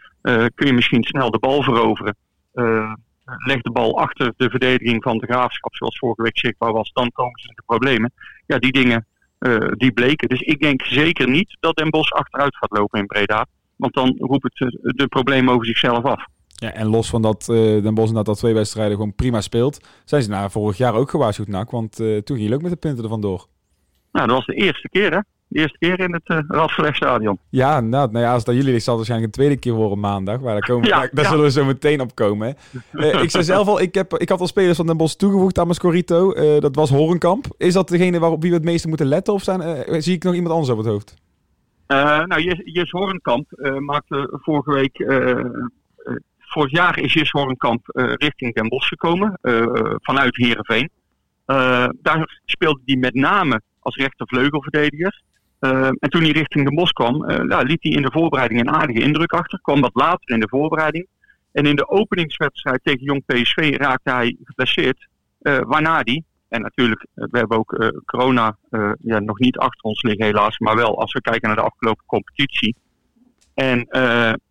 kun 0.54 0.66
je 0.66 0.72
misschien 0.72 1.04
snel 1.04 1.30
de 1.30 1.38
bal 1.38 1.62
veroveren. 1.62 2.16
Leg 3.46 3.60
de 3.60 3.70
bal 3.70 3.98
achter 3.98 4.32
de 4.36 4.50
verdediging 4.50 5.02
van 5.02 5.18
de 5.18 5.26
graafschap, 5.26 5.74
zoals 5.74 5.98
vorige 5.98 6.22
week 6.22 6.38
zichtbaar 6.38 6.72
was, 6.72 6.92
dan 6.92 7.12
komen 7.12 7.40
ze 7.40 7.48
in 7.48 7.54
de 7.54 7.62
problemen. 7.66 8.12
Ja, 8.46 8.58
die 8.58 8.72
dingen 8.72 9.06
die 9.76 9.92
bleken. 9.92 10.28
Dus 10.28 10.40
ik 10.40 10.60
denk 10.60 10.82
zeker 10.84 11.28
niet 11.28 11.56
dat 11.60 11.76
Den 11.76 11.90
Bos 11.90 12.12
achteruit 12.12 12.56
gaat 12.56 12.78
lopen 12.78 13.00
in 13.00 13.06
Breda. 13.06 13.46
Want 13.76 13.94
dan 13.94 14.16
roept 14.18 14.42
het 14.42 14.78
de 14.96 15.06
problemen 15.08 15.54
over 15.54 15.66
zichzelf 15.66 16.04
af. 16.04 16.24
Ja, 16.46 16.72
en 16.72 16.86
los 16.86 17.08
van 17.08 17.22
dat 17.22 17.48
uh, 17.50 17.82
Den 17.82 17.94
Bosch 17.94 18.12
dat 18.12 18.38
twee 18.38 18.54
wedstrijden 18.54 18.96
gewoon 18.96 19.14
prima 19.14 19.40
speelt, 19.40 19.88
zijn 20.04 20.22
ze 20.22 20.28
na 20.28 20.50
vorig 20.50 20.76
jaar 20.76 20.94
ook 20.94 21.10
gewaarschuwd 21.10 21.48
nak, 21.48 21.70
want 21.70 21.96
toen 21.96 22.36
ging 22.36 22.48
je 22.48 22.54
ook 22.54 22.62
met 22.62 22.70
de 22.70 22.76
punten 22.76 23.04
ervan 23.04 23.20
door. 23.20 23.46
Nou, 24.12 24.26
dat 24.26 24.36
was 24.36 24.46
de 24.46 24.54
eerste 24.54 24.88
keer 24.88 25.12
hè? 25.12 25.20
De 25.56 25.62
eerste 25.62 25.78
keer 25.78 26.00
in 26.00 26.12
het 26.12 26.44
uh, 26.78 26.92
Stadion. 26.92 27.38
Ja, 27.48 27.80
nou, 27.80 28.10
nou 28.10 28.24
ja, 28.24 28.32
als 28.32 28.44
dat 28.44 28.54
jullie 28.54 28.74
is, 28.74 28.84
zal 28.84 28.98
het 28.98 29.08
waarschijnlijk 29.08 29.36
een 29.36 29.42
tweede 29.42 29.60
keer 29.60 29.72
worden 29.72 30.00
maandag. 30.00 30.40
Maar 30.40 30.52
daar, 30.52 30.66
komen, 30.66 30.88
ja, 30.88 30.98
daar, 30.98 31.10
daar 31.12 31.24
ja. 31.24 31.30
zullen 31.30 31.44
we 31.44 31.50
zo 31.50 31.64
meteen 31.64 32.00
op 32.00 32.14
komen. 32.14 32.56
Uh, 32.92 33.22
ik 33.22 33.30
zei 33.30 33.44
zelf 33.44 33.68
al, 33.68 33.80
ik, 33.80 33.94
heb, 33.94 34.14
ik 34.14 34.28
had 34.28 34.40
al 34.40 34.46
spelers 34.46 34.76
van 34.76 34.86
Den 34.86 34.96
Bosch 34.96 35.14
toegevoegd 35.14 35.58
aan 35.58 35.64
mijn 35.64 35.76
Scorito. 35.76 36.34
Uh, 36.34 36.60
dat 36.60 36.74
was 36.74 36.90
Horenkamp. 36.90 37.46
Is 37.56 37.72
dat 37.72 37.88
degene 37.88 38.18
waarop 38.18 38.40
wie 38.40 38.50
we 38.50 38.56
het 38.56 38.64
meeste 38.64 38.88
moeten 38.88 39.06
letten? 39.06 39.34
Of 39.34 39.42
zijn, 39.42 40.02
zie 40.02 40.14
ik 40.14 40.24
nog 40.24 40.34
iemand 40.34 40.52
anders 40.52 40.72
op 40.72 40.78
het 40.78 40.86
hoofd? 40.86 41.14
nou, 42.26 42.42
Jes, 42.42 42.60
Jes 42.64 42.90
Horenkamp 42.90 43.46
maakte 43.78 44.38
vorige 44.42 44.72
week 44.72 45.04
vorig 46.38 46.70
jaar 46.70 46.98
is 46.98 47.12
Jis 47.12 47.30
Horenkamp 47.30 47.86
uh, 47.86 48.12
richting 48.14 48.54
Den 48.54 48.68
Bosch 48.68 48.88
gekomen, 48.88 49.38
uh, 49.42 49.94
vanuit 49.96 50.36
Heerenveen. 50.36 50.90
Uh, 51.46 51.88
daar 52.02 52.40
speelde 52.44 52.80
hij 52.84 52.96
met 52.96 53.14
name 53.14 53.60
als 53.78 53.96
rechtervleugelverdediger. 53.96 55.22
En 55.58 56.10
toen 56.10 56.22
hij 56.22 56.30
richting 56.30 56.64
Den 56.64 56.74
Bosch 56.74 56.92
kwam, 56.92 57.18
nou, 57.46 57.66
liet 57.66 57.82
hij 57.82 57.92
in 57.92 58.02
de 58.02 58.10
voorbereiding 58.12 58.60
een 58.60 58.70
aardige 58.70 59.00
indruk 59.00 59.32
achter. 59.32 59.60
Kwam 59.62 59.80
wat 59.80 59.94
later 59.94 60.30
in 60.34 60.40
de 60.40 60.48
voorbereiding. 60.48 61.06
En 61.52 61.66
in 61.66 61.76
de 61.76 61.88
openingswedstrijd 61.88 62.80
tegen 62.82 63.04
Jong 63.04 63.22
PSV 63.26 63.74
raakte 63.78 64.10
hij 64.10 64.36
geblesseerd. 64.44 65.08
waarna 65.40 66.00
hij, 66.04 66.22
en 66.48 66.60
natuurlijk, 66.60 67.06
we 67.14 67.38
hebben 67.38 67.58
ook 67.58 67.92
corona 68.04 68.56
ja, 69.02 69.18
nog 69.18 69.38
niet 69.38 69.58
achter 69.58 69.82
ons 69.82 70.02
liggen 70.02 70.24
helaas, 70.24 70.58
maar 70.58 70.76
wel 70.76 71.00
als 71.00 71.12
we 71.12 71.20
kijken 71.20 71.48
naar 71.48 71.56
de 71.56 71.70
afgelopen 71.70 72.04
competitie. 72.06 72.76
En 73.54 73.88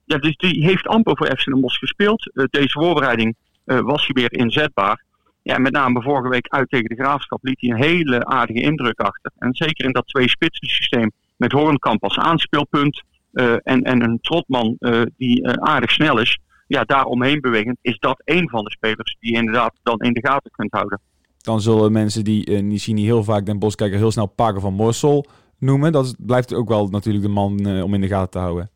ja, 0.05 0.17
dus 0.17 0.35
die 0.35 0.65
heeft 0.65 0.87
amper 0.87 1.17
voor 1.17 1.37
FC 1.37 1.45
Den 1.45 1.61
Bosch 1.61 1.79
gespeeld. 1.79 2.31
Uh, 2.33 2.45
deze 2.49 2.79
voorbereiding 2.79 3.35
uh, 3.65 3.79
was 3.79 4.05
hij 4.05 4.13
weer 4.13 4.33
inzetbaar. 4.33 5.03
Ja, 5.47 5.57
met 5.57 5.71
name 5.71 6.01
vorige 6.01 6.29
week 6.29 6.47
uit 6.47 6.69
tegen 6.69 6.89
de 6.89 6.95
Graafschap 6.95 7.39
liet 7.41 7.61
hij 7.61 7.69
een 7.69 7.83
hele 7.83 8.25
aardige 8.25 8.61
indruk 8.61 8.99
achter. 8.99 9.31
En 9.37 9.53
zeker 9.53 9.85
in 9.85 9.91
dat 9.91 10.07
twee-spitsen 10.07 10.67
systeem 10.67 11.11
met 11.37 11.51
Hoornkamp 11.51 12.03
als 12.03 12.17
aanspeelpunt 12.17 13.03
uh, 13.33 13.53
en, 13.63 13.81
en 13.81 14.01
een 14.03 14.19
Trotman 14.21 14.77
die 15.17 15.47
aardig 15.47 15.91
snel 15.91 16.19
is. 16.19 16.39
Ja, 16.67 16.83
daaromheen 16.83 17.41
bewegend 17.41 17.77
is 17.81 17.99
dat 17.99 18.21
een 18.23 18.49
van 18.49 18.63
de 18.63 18.71
spelers 18.71 19.17
die 19.19 19.31
je 19.31 19.37
inderdaad 19.37 19.73
dan 19.83 19.99
in 19.99 20.13
de 20.13 20.27
gaten 20.27 20.51
kunt 20.51 20.71
houden. 20.71 21.01
Dan 21.37 21.61
zullen 21.61 21.91
mensen 21.91 22.23
die 22.23 22.45
die 22.75 23.05
heel 23.05 23.23
vaak 23.23 23.45
Den 23.45 23.59
Bosch 23.59 23.75
kijken 23.75 23.97
heel 23.97 24.11
snel 24.11 24.27
Paken 24.27 24.61
van 24.61 24.73
Morsel 24.73 25.25
noemen. 25.59 25.91
Dat 25.91 26.15
blijft 26.19 26.53
ook 26.53 26.67
wel 26.67 26.87
natuurlijk 26.87 27.25
de 27.25 27.31
man 27.31 27.81
om 27.81 27.93
in 27.93 28.01
de 28.01 28.07
gaten 28.07 28.31
te 28.31 28.39
houden 28.39 28.69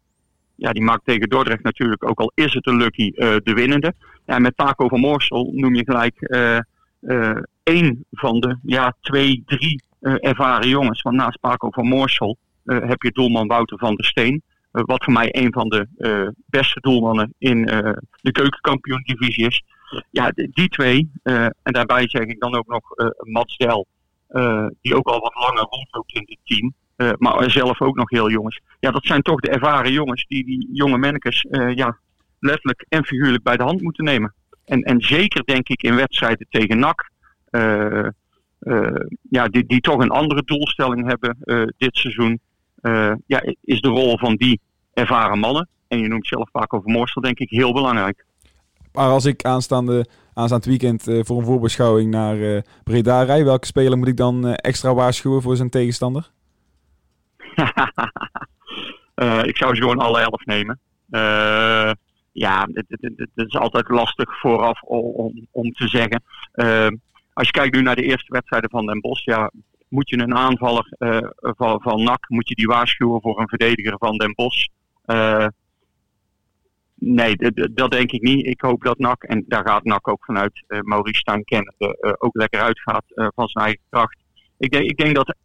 ja, 0.59 0.71
die 0.71 0.83
maakt 0.83 1.05
tegen 1.05 1.29
Dordrecht 1.29 1.63
natuurlijk, 1.63 2.09
ook 2.09 2.19
al 2.19 2.31
is 2.35 2.53
het 2.53 2.67
een 2.67 2.77
lucky, 2.77 3.11
uh, 3.15 3.35
de 3.43 3.53
winnende. 3.53 3.93
Ja, 4.25 4.39
met 4.39 4.55
Paco 4.55 4.87
van 4.87 4.99
Moorsel 4.99 5.51
noem 5.53 5.75
je 5.75 5.83
gelijk 5.83 6.15
uh, 6.19 6.59
uh, 7.01 7.37
één 7.63 8.05
van 8.11 8.39
de 8.39 8.57
ja, 8.63 8.95
twee, 9.01 9.43
drie 9.45 9.83
ervaren 9.99 10.69
jongens. 10.69 11.01
Want 11.01 11.15
naast 11.15 11.39
Paco 11.39 11.71
van 11.71 11.87
Moorsel 11.87 12.37
heb 12.65 13.01
je 13.01 13.11
doelman 13.11 13.47
Wouter 13.47 13.77
van 13.77 13.95
der 13.95 14.05
Steen. 14.05 14.41
wat 14.71 15.03
voor 15.03 15.13
mij 15.13 15.29
een 15.31 15.53
van 15.53 15.69
de 15.69 15.87
beste 16.45 16.79
doelmannen 16.79 17.33
in 17.37 17.65
de 18.21 18.31
keukenkampioen-divisie 18.31 19.47
is. 19.47 19.63
Ja, 20.11 20.31
die 20.33 20.69
twee, 20.69 21.11
en 21.23 21.73
daarbij 21.73 22.09
zeg 22.09 22.21
ik 22.21 22.39
dan 22.39 22.55
ook 22.55 22.67
nog 22.67 22.81
Mats 23.17 23.57
Del, 23.57 23.87
die 24.81 24.95
ook 24.95 25.07
al 25.07 25.19
wat 25.19 25.35
langer 25.35 25.67
rondloopt 25.69 26.13
in 26.13 26.25
dit 26.25 26.39
team. 26.43 26.73
Uh, 27.01 27.09
maar 27.17 27.51
zelf 27.51 27.81
ook 27.81 27.95
nog 27.95 28.09
heel 28.09 28.29
jongens. 28.29 28.61
Ja, 28.79 28.91
dat 28.91 29.05
zijn 29.05 29.21
toch 29.21 29.39
de 29.39 29.49
ervaren 29.49 29.91
jongens 29.91 30.25
die 30.27 30.45
die 30.45 30.69
jonge 30.73 30.97
mannekes 30.97 31.45
uh, 31.51 31.75
ja, 31.75 31.97
letterlijk 32.39 32.85
en 32.89 33.05
figuurlijk 33.05 33.43
bij 33.43 33.57
de 33.57 33.63
hand 33.63 33.81
moeten 33.81 34.03
nemen. 34.03 34.33
En, 34.65 34.81
en 34.81 35.01
zeker 35.01 35.45
denk 35.45 35.69
ik 35.69 35.83
in 35.83 35.95
wedstrijden 35.95 36.47
tegen 36.49 36.79
NAC, 36.79 37.09
uh, 37.51 38.07
ja, 39.29 39.47
die, 39.47 39.65
die 39.65 39.79
toch 39.79 40.01
een 40.01 40.09
andere 40.09 40.43
doelstelling 40.45 41.07
hebben 41.07 41.37
dit 41.77 41.97
seizoen, 41.97 42.39
ja, 43.25 43.43
is 43.61 43.81
de 43.81 43.89
rol 43.89 44.17
van 44.17 44.35
die 44.35 44.59
ervaren 44.93 45.39
mannen, 45.39 45.67
en 45.87 45.99
je 45.99 46.07
noemt 46.07 46.27
zelf 46.27 46.51
Paco 46.51 46.79
Vermorstel, 46.79 47.21
denk 47.21 47.39
ik 47.39 47.49
heel 47.49 47.73
belangrijk. 47.73 48.25
Maar 48.93 49.09
als 49.09 49.25
ik 49.25 49.43
aanstaande, 49.43 50.05
aanstaand 50.33 50.65
weekend 50.65 51.03
voor 51.03 51.37
een 51.37 51.45
voorbeschouwing 51.45 52.11
naar 52.11 52.63
Breda 52.83 53.21
rij, 53.21 53.45
welke 53.45 53.65
speler 53.65 53.97
moet 53.97 54.07
ik 54.07 54.17
dan 54.17 54.53
extra 54.53 54.93
waarschuwen 54.93 55.41
voor 55.41 55.55
zijn 55.55 55.69
tegenstander? 55.69 56.31
ik 59.49 59.57
zou 59.57 59.75
ze 59.75 59.81
gewoon 59.81 59.99
alle 59.99 60.19
elf 60.19 60.45
nemen. 60.45 60.79
ja, 62.31 62.67
het, 62.73 63.29
is 63.35 63.55
altijd 63.55 63.89
lastig 63.89 64.39
vooraf 64.39 64.81
om, 64.81 65.47
om 65.51 65.71
te 65.71 65.87
zeggen. 65.87 66.23
als 67.33 67.47
je 67.47 67.51
kijkt 67.51 67.75
nu 67.75 67.81
naar 67.81 67.95
de 67.95 68.03
eerste 68.03 68.33
wedstrijden 68.33 68.69
van 68.69 68.85
Den 68.85 68.99
Bosch, 68.99 69.25
ja, 69.25 69.51
moet 69.87 70.09
je 70.09 70.17
een 70.17 70.35
aanvaller 70.35 70.85
van, 71.39 71.81
van 71.81 72.03
NAC, 72.03 72.29
moet 72.29 72.49
je 72.49 72.55
die 72.55 72.67
waarschuwen 72.67 73.21
voor 73.21 73.39
een 73.39 73.49
verdediger 73.49 73.97
van 73.97 74.17
Den 74.17 74.33
Bosch. 74.35 74.67
Nee, 76.95 77.35
dat 77.73 77.91
denk 77.91 78.11
ik 78.11 78.21
niet. 78.21 78.45
Ik 78.45 78.61
hoop 78.61 78.83
dat 78.83 78.97
NAC, 78.97 79.23
en 79.23 79.45
daar 79.47 79.67
gaat 79.67 79.83
NAC 79.83 80.07
ook 80.07 80.25
vanuit 80.25 80.63
uh, 80.67 80.79
Maurice 80.81 81.43
uh, 81.47 81.89
ook 82.17 82.35
lekker 82.35 82.61
uitgaat 82.61 83.03
van 83.15 83.47
zijn 83.47 83.65
eigen 83.65 83.83
kracht. 83.89 84.17
Ik 84.57 84.75
ik 84.75 84.97
denk 84.97 85.15
dat 85.15 85.35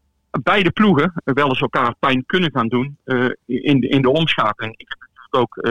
beide 0.43 0.71
ploegen 0.71 1.13
wel 1.25 1.49
eens 1.49 1.61
elkaar 1.61 1.95
pijn 1.99 2.27
kunnen 2.27 2.51
gaan 2.53 2.69
doen 2.69 2.97
in, 3.47 3.81
de, 3.81 3.89
in 3.89 4.03
de 4.03 4.11
omschakeling. 4.11 4.75
Ik 4.77 4.97
heb 5.13 5.41
ook 5.41 5.69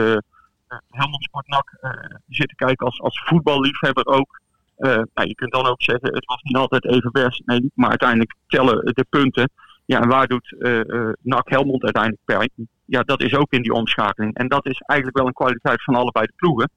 Helmond 0.90 1.24
Sport 1.24 1.48
NAC 1.48 1.78
zitten 2.28 2.56
kijken 2.56 2.86
als, 2.86 3.00
als 3.00 3.22
voetballiefhebber 3.24 4.06
ook. 4.06 4.40
nou, 4.76 5.28
je 5.28 5.34
kunt 5.34 5.52
dan 5.52 5.66
ook 5.66 5.82
zeggen, 5.82 6.14
het 6.14 6.24
was 6.24 6.42
niet 6.42 6.56
altijd 6.56 6.84
even 6.84 7.12
best. 7.12 7.42
Nee, 7.44 7.70
maar 7.74 7.90
uiteindelijk 7.90 8.34
tellen 8.46 8.94
de 8.94 9.06
punten. 9.08 9.50
Ja, 9.84 10.00
en 10.00 10.08
waar 10.08 10.26
doet 10.26 10.56
NAC 11.22 11.48
Helmond 11.48 11.82
uiteindelijk 11.82 12.22
per? 12.24 12.48
Ja, 12.84 13.02
dat 13.02 13.22
is 13.22 13.34
ook 13.34 13.52
in 13.52 13.62
die 13.62 13.72
omschakeling. 13.72 14.34
En 14.34 14.48
dat 14.48 14.66
is 14.66 14.78
eigenlijk 14.78 15.18
wel 15.18 15.26
een 15.26 15.32
kwaliteit 15.32 15.82
van 15.82 15.94
allebei 15.94 16.26
de 16.26 16.32
ploegen. 16.36 16.70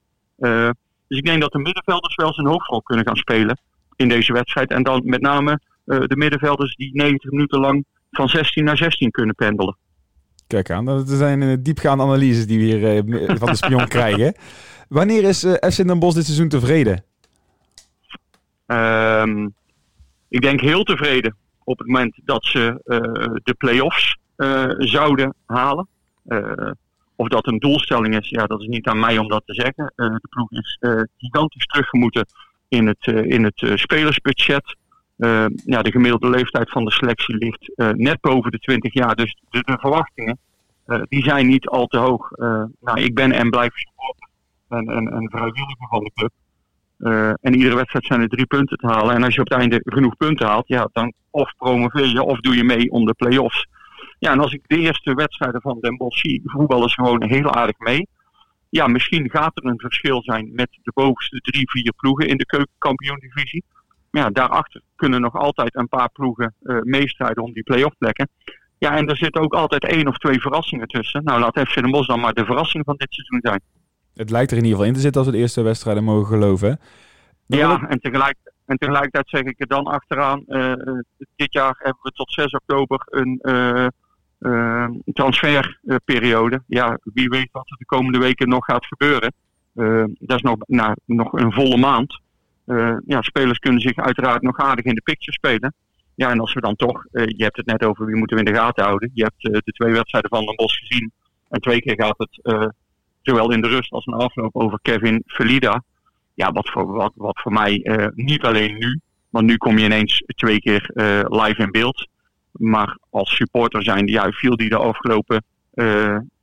Dus 1.07 1.17
ik 1.17 1.25
denk 1.25 1.41
dat 1.41 1.51
de 1.51 1.59
middenvelders 1.59 2.15
wel 2.15 2.33
zijn 2.33 2.47
hoofdrol 2.47 2.81
kunnen 2.81 3.05
gaan 3.05 3.15
spelen 3.15 3.59
in 3.95 4.09
deze 4.09 4.33
wedstrijd. 4.33 4.71
En 4.71 4.83
dan 4.83 5.01
met 5.05 5.21
name 5.21 5.59
de 5.87 6.15
middenvelders 6.15 6.75
die 6.75 6.89
90 6.93 7.31
minuten 7.31 7.59
lang 7.59 7.85
van 8.11 8.29
16 8.29 8.63
naar 8.63 8.77
16 8.77 9.11
kunnen 9.11 9.35
pendelen. 9.35 9.77
Kijk 10.47 10.69
aan, 10.69 10.85
dat 10.85 11.09
zijn 11.09 11.63
diepgaande 11.63 12.03
analyses 12.03 12.47
die 12.47 12.59
we 12.59 12.63
hier 12.63 13.37
van 13.37 13.47
de 13.47 13.55
spion 13.55 13.87
krijgen. 13.97 14.35
Wanneer 14.89 15.23
is 15.23 15.39
FC 15.39 15.87
Den 15.87 15.99
Bosch 15.99 16.15
dit 16.15 16.25
seizoen 16.25 16.49
tevreden? 16.49 17.03
Um, 18.67 19.53
ik 20.29 20.41
denk 20.41 20.61
heel 20.61 20.83
tevreden 20.83 21.35
op 21.63 21.77
het 21.77 21.87
moment 21.87 22.19
dat 22.25 22.45
ze 22.45 22.81
uh, 22.85 22.99
de 23.43 23.53
play-offs 23.57 24.17
uh, 24.37 24.65
zouden 24.77 25.33
halen. 25.45 25.87
Uh, 26.25 26.71
of 27.15 27.27
dat 27.27 27.47
een 27.47 27.57
doelstelling 27.57 28.19
is, 28.19 28.29
ja, 28.29 28.45
dat 28.45 28.61
is 28.61 28.67
niet 28.67 28.87
aan 28.87 28.99
mij 28.99 29.17
om 29.17 29.27
dat 29.27 29.43
te 29.45 29.53
zeggen. 29.53 29.93
de 29.95 30.27
ploeg 30.29 30.51
is 30.51 30.77
gigantisch 31.17 31.65
teruggemoeten 31.65 32.25
in 32.67 32.87
het, 32.87 33.07
in 33.07 33.43
het 33.43 33.79
spelersbudget. 33.79 34.75
Ja, 35.65 35.81
de 35.81 35.91
gemiddelde 35.91 36.29
leeftijd 36.29 36.69
van 36.69 36.85
de 36.85 36.91
selectie 36.91 37.35
ligt 37.35 37.71
net 37.95 38.21
boven 38.21 38.51
de 38.51 38.59
20 38.59 38.93
jaar. 38.93 39.15
Dus 39.15 39.37
de, 39.49 39.77
verwachtingen 39.79 40.37
die 41.09 41.23
zijn 41.23 41.47
niet 41.47 41.67
al 41.67 41.87
te 41.87 41.97
hoog. 41.97 42.31
nou, 42.79 43.01
ik 43.01 43.15
ben 43.15 43.31
en 43.31 43.49
blijf 43.49 43.73
supporter 43.73 44.29
en, 44.69 44.87
en, 44.87 45.13
en 45.13 45.29
vrijwilliger 45.29 45.87
van 45.89 46.03
de 46.03 46.11
club. 46.13 46.31
En 47.41 47.55
iedere 47.55 47.75
wedstrijd 47.75 48.05
zijn 48.05 48.21
er 48.21 48.27
drie 48.27 48.45
punten 48.45 48.77
te 48.77 48.87
halen. 48.87 49.15
En 49.15 49.23
als 49.23 49.35
je 49.35 49.41
op 49.41 49.49
het 49.49 49.59
einde 49.59 49.81
genoeg 49.83 50.17
punten 50.17 50.47
haalt, 50.47 50.67
ja, 50.67 50.89
dan 50.93 51.13
of 51.29 51.53
promoveer 51.57 52.05
je 52.05 52.23
of 52.23 52.39
doe 52.39 52.55
je 52.55 52.63
mee 52.63 52.91
om 52.91 53.05
de 53.05 53.13
play-offs. 53.13 53.67
Ja, 54.19 54.31
en 54.31 54.39
als 54.39 54.53
ik 54.53 54.61
de 54.67 54.77
eerste 54.77 55.13
wedstrijden 55.13 55.61
van 55.61 55.79
Den 55.79 55.97
Bosch 55.97 56.19
zie, 56.19 56.41
voetballen 56.45 56.89
ze 56.89 56.95
gewoon 56.95 57.23
heel 57.23 57.53
aardig 57.53 57.79
mee. 57.79 58.07
Ja, 58.69 58.87
misschien 58.87 59.29
gaat 59.29 59.51
er 59.57 59.65
een 59.65 59.79
verschil 59.79 60.21
zijn 60.23 60.49
met 60.53 60.79
de 60.83 60.91
bovenste 60.93 61.39
drie, 61.39 61.69
vier 61.69 61.93
ploegen 61.97 62.27
in 62.27 62.37
de 62.37 62.45
keukenkampioen-divisie. 62.45 63.63
Ja, 64.17 64.29
daarachter 64.29 64.81
kunnen 64.95 65.21
nog 65.21 65.35
altijd 65.35 65.75
een 65.75 65.87
paar 65.87 66.09
ploegen 66.09 66.53
uh, 66.63 66.81
meestrijden 66.81 67.43
om 67.43 67.53
die 67.53 67.63
play-off 67.63 67.97
plekken. 67.97 68.29
Ja, 68.77 68.95
en 68.95 69.07
er 69.07 69.17
zitten 69.17 69.41
ook 69.41 69.53
altijd 69.53 69.83
één 69.83 70.07
of 70.07 70.17
twee 70.17 70.41
verrassingen 70.41 70.87
tussen. 70.87 71.23
Nou, 71.23 71.39
laat 71.39 71.59
FC 71.59 71.75
Den 71.75 71.91
Bosch 71.91 72.07
dan 72.07 72.19
maar 72.19 72.33
de 72.33 72.45
verrassing 72.45 72.85
van 72.85 72.95
dit 72.97 73.13
seizoen 73.13 73.39
zijn. 73.41 73.61
Het 74.15 74.29
lijkt 74.29 74.51
er 74.51 74.57
in 74.57 74.63
ieder 74.63 74.77
geval 74.77 74.91
in 74.91 74.95
te 74.95 75.03
zitten 75.03 75.21
als 75.21 75.29
we 75.29 75.35
de 75.35 75.41
eerste 75.41 75.61
wedstrijden 75.61 76.03
mogen 76.03 76.25
geloven. 76.25 76.79
ja, 77.45 77.87
en, 77.87 77.99
tegelijk, 77.99 78.37
en 78.65 78.77
tegelijkertijd 78.77 79.29
zeg 79.29 79.41
ik 79.41 79.59
er 79.59 79.67
dan 79.67 79.85
achteraan. 79.85 80.43
Uh, 80.47 80.73
dit 81.35 81.53
jaar 81.53 81.75
hebben 81.77 82.01
we 82.01 82.11
tot 82.11 82.31
6 82.31 82.53
oktober 82.53 83.01
een 83.05 83.39
uh, 83.41 84.87
transferperiode. 85.13 86.63
ja, 86.67 86.99
wie 87.03 87.29
weet 87.29 87.49
wat 87.51 87.69
er 87.69 87.77
de 87.77 87.85
komende 87.85 88.17
weken 88.17 88.49
nog 88.49 88.65
gaat 88.65 88.85
gebeuren. 88.85 89.33
dat 90.19 90.37
is 90.37 90.41
nog, 90.41 90.55
nou, 90.67 90.95
nog 91.05 91.33
een 91.33 91.51
volle 91.53 91.77
maand. 91.77 92.25
Ja, 93.05 93.21
spelers 93.21 93.59
kunnen 93.59 93.81
zich 93.81 93.95
uiteraard 93.95 94.41
nog 94.41 94.57
aardig 94.57 94.85
in 94.85 94.95
de 94.95 95.01
picture 95.01 95.33
spelen. 95.33 95.73
Ja, 96.15 96.29
en 96.29 96.39
als 96.39 96.53
we 96.53 96.61
dan 96.61 96.75
toch, 96.75 97.05
je 97.11 97.43
hebt 97.43 97.57
het 97.57 97.65
net 97.65 97.83
over 97.83 98.05
wie 98.05 98.15
moeten 98.15 98.37
we 98.37 98.43
in 98.43 98.51
de 98.51 98.59
gaten 98.59 98.83
houden. 98.83 99.11
Je 99.13 99.23
hebt 99.23 99.65
de 99.65 99.71
twee 99.71 99.93
wedstrijden 99.93 100.29
van 100.29 100.45
Den 100.45 100.55
Bos 100.55 100.77
gezien. 100.77 101.11
En 101.49 101.61
twee 101.61 101.81
keer 101.81 101.95
gaat 101.95 102.17
het 102.17 102.65
zowel 103.21 103.51
in 103.51 103.61
de 103.61 103.67
rust 103.67 103.91
als 103.91 104.05
in 104.05 104.17
de 104.17 104.23
afloop 104.23 104.55
over 104.55 104.79
Kevin 104.81 105.23
Felida. 105.25 105.83
Ja, 106.33 106.51
wat 106.51 106.69
voor, 106.69 106.91
wat, 106.91 107.11
wat 107.15 107.39
voor 107.41 107.53
mij 107.53 108.09
niet 108.15 108.43
alleen 108.43 108.77
nu, 108.77 108.99
want 109.29 109.45
nu 109.45 109.57
kom 109.57 109.77
je 109.77 109.85
ineens 109.85 110.23
twee 110.25 110.59
keer 110.59 110.89
live 111.29 111.61
in 111.61 111.71
beeld. 111.71 112.07
Maar 112.51 112.97
als 113.09 113.35
supporter 113.35 113.83
zijn, 113.83 114.07
ja, 114.07 114.31
viel 114.31 114.55
die 114.55 114.69
de 114.69 114.77
afgelopen 114.77 115.43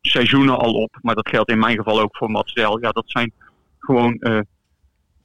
seizoenen 0.01 0.59
al 0.59 0.73
op. 0.73 0.99
Maar 1.03 1.15
dat 1.15 1.29
geldt 1.29 1.51
in 1.51 1.59
mijn 1.59 1.77
geval 1.77 2.01
ook 2.01 2.17
voor 2.17 2.31
Mats 2.31 2.55
Del. 2.55 2.81
Ja, 2.81 2.91
dat 2.91 3.05
zijn 3.07 3.33
gewoon 3.79 4.47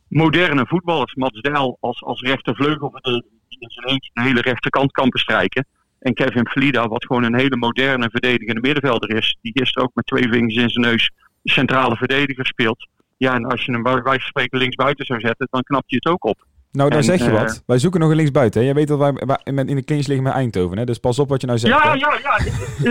moderne 0.10 0.66
voetballers. 0.68 1.16
Mats 1.16 1.42
Del 1.42 1.78
als, 1.80 2.04
als 2.04 2.22
rechtervleugel 2.22 3.00
die 3.02 3.60
in 3.60 3.70
zijn 3.70 3.88
eentje 3.88 4.10
de 4.14 4.22
hele 4.22 4.42
rechterkant 4.42 4.92
kan 4.92 5.10
bestrijken. 5.10 5.66
En 6.00 6.14
Kevin 6.14 6.48
Flida, 6.48 6.88
wat 6.88 7.06
gewoon 7.06 7.24
een 7.24 7.40
hele 7.40 7.58
moderne 7.58 8.10
verdedigende 8.12 8.62
middenvelder 8.62 9.16
is. 9.16 9.38
Die 9.42 9.52
gisteren 9.56 9.84
ook 9.84 9.96
met 9.96 10.06
twee 10.06 10.30
vingers 10.30 10.56
in 10.56 10.70
zijn 10.70 10.86
neus 10.86 11.12
centrale 11.44 11.96
verdediger 11.96 12.46
speelt. 12.46 12.88
Ja, 13.18 13.34
en 13.34 13.46
als 13.46 13.66
je 13.66 13.72
hem 13.72 13.84
bij 13.84 13.94
wijze 13.94 14.20
van 14.20 14.20
spreken 14.20 14.60
linksbuiten 14.60 15.06
zou 15.06 15.20
zetten, 15.20 15.48
dan 15.52 15.64
knap 15.64 15.84
je 15.86 15.96
het 15.96 16.06
ook 16.06 16.26
op. 16.26 16.46
Nou, 16.72 16.90
daar 16.90 17.04
zeg 17.04 17.20
je 17.24 17.32
wat. 17.32 17.50
Eh, 17.50 17.58
wij 17.66 17.80
zoeken 17.80 18.00
nog 18.00 18.10
een 18.10 18.16
linksbuiten. 18.16 18.60
Hè? 18.60 18.66
Jij 18.66 18.76
weet 18.76 18.88
dat 18.88 19.00
wij, 19.00 19.14
wij 19.14 19.40
in 19.44 19.76
de 19.76 19.84
clinch 19.84 20.08
liggen 20.08 20.24
met 20.24 20.34
Eindhoven. 20.34 20.78
Hè? 20.78 20.86
Dus 20.86 20.98
pas 20.98 21.20
op 21.20 21.30
wat 21.30 21.42
je 21.42 21.48
nou 21.48 21.60
zegt. 21.60 21.84
Ja, 21.84 21.94
ja, 21.94 22.20
ja. 22.24 22.38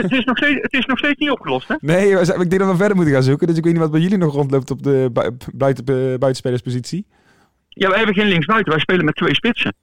het, 0.00 0.12
is 0.12 0.24
nog 0.24 0.36
steeds, 0.36 0.62
het 0.62 0.72
is 0.72 0.86
nog 0.86 0.98
steeds 0.98 1.18
niet 1.18 1.30
opgelost. 1.30 1.68
Hè? 1.68 1.74
Nee, 1.80 2.20
ik 2.20 2.50
denk 2.50 2.58
dat 2.58 2.70
we 2.70 2.76
verder 2.76 2.96
moeten 2.96 3.14
gaan 3.14 3.22
zoeken. 3.22 3.46
Dus 3.46 3.56
ik 3.56 3.64
weet 3.64 3.72
niet 3.72 3.82
wat 3.82 3.90
bij 3.90 4.00
jullie 4.00 4.18
nog 4.18 4.34
rondloopt 4.34 4.70
op 4.70 4.82
de 4.82 5.10
buiten, 5.54 5.84
buitenspelerspositie. 6.18 7.06
Ja, 7.68 7.88
we 7.88 7.96
hebben 7.96 8.14
geen 8.14 8.28
linksbuiten. 8.28 8.72
Wij 8.72 8.80
spelen 8.80 9.04
met 9.04 9.14
twee 9.14 9.34
spitsen. 9.34 9.74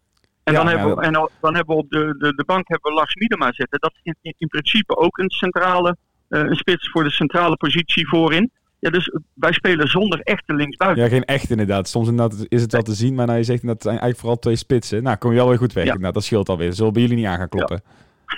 En, 0.43 0.53
dan, 0.53 0.67
hebben 0.67 0.95
we, 0.95 1.01
en 1.01 1.13
dan 1.13 1.55
hebben 1.55 1.75
we 1.75 1.81
op 1.81 1.89
de, 1.89 2.15
de, 2.17 2.35
de 2.35 2.43
bank 2.45 2.67
hebben 2.67 2.91
we 2.91 2.97
Lars 2.97 3.15
Miedema 3.15 3.51
zitten. 3.51 3.79
Dat 3.79 3.93
is 4.01 4.13
in, 4.21 4.33
in 4.37 4.47
principe 4.47 4.97
ook 4.97 5.17
een 5.17 5.29
centrale 5.29 5.97
uh, 6.29 6.39
een 6.39 6.55
spits 6.55 6.89
voor 6.89 7.03
de 7.03 7.11
centrale 7.11 7.55
positie 7.55 8.07
voorin. 8.07 8.51
Ja, 8.85 8.91
dus 8.91 9.11
wij 9.33 9.51
spelen 9.51 9.87
zonder 9.87 10.19
echte 10.19 10.53
linksbuiten. 10.53 11.03
Ja, 11.03 11.09
geen 11.09 11.25
echt 11.25 11.49
inderdaad. 11.49 11.87
Soms 11.87 12.07
inderdaad 12.07 12.45
is 12.47 12.61
het 12.61 12.71
wel 12.71 12.81
te 12.81 12.93
zien, 12.93 13.15
maar 13.15 13.25
nou, 13.25 13.37
je 13.37 13.43
zegt 13.43 13.61
dat 13.61 13.69
het 13.69 13.81
zijn 13.81 13.93
eigenlijk 13.93 14.19
vooral 14.19 14.39
twee 14.39 14.55
spitsen. 14.55 15.03
Nou, 15.03 15.17
kom 15.17 15.31
je 15.31 15.35
wel 15.35 15.47
weer 15.47 15.57
goed 15.57 15.73
weg. 15.73 15.97
Nou, 15.97 16.13
dat 16.13 16.23
scheelt 16.23 16.49
alweer. 16.49 16.73
Zullen 16.73 16.93
bij 16.93 17.01
jullie 17.01 17.17
niet 17.17 17.25
aan 17.25 17.37
gaan 17.37 17.49
kloppen. 17.49 17.81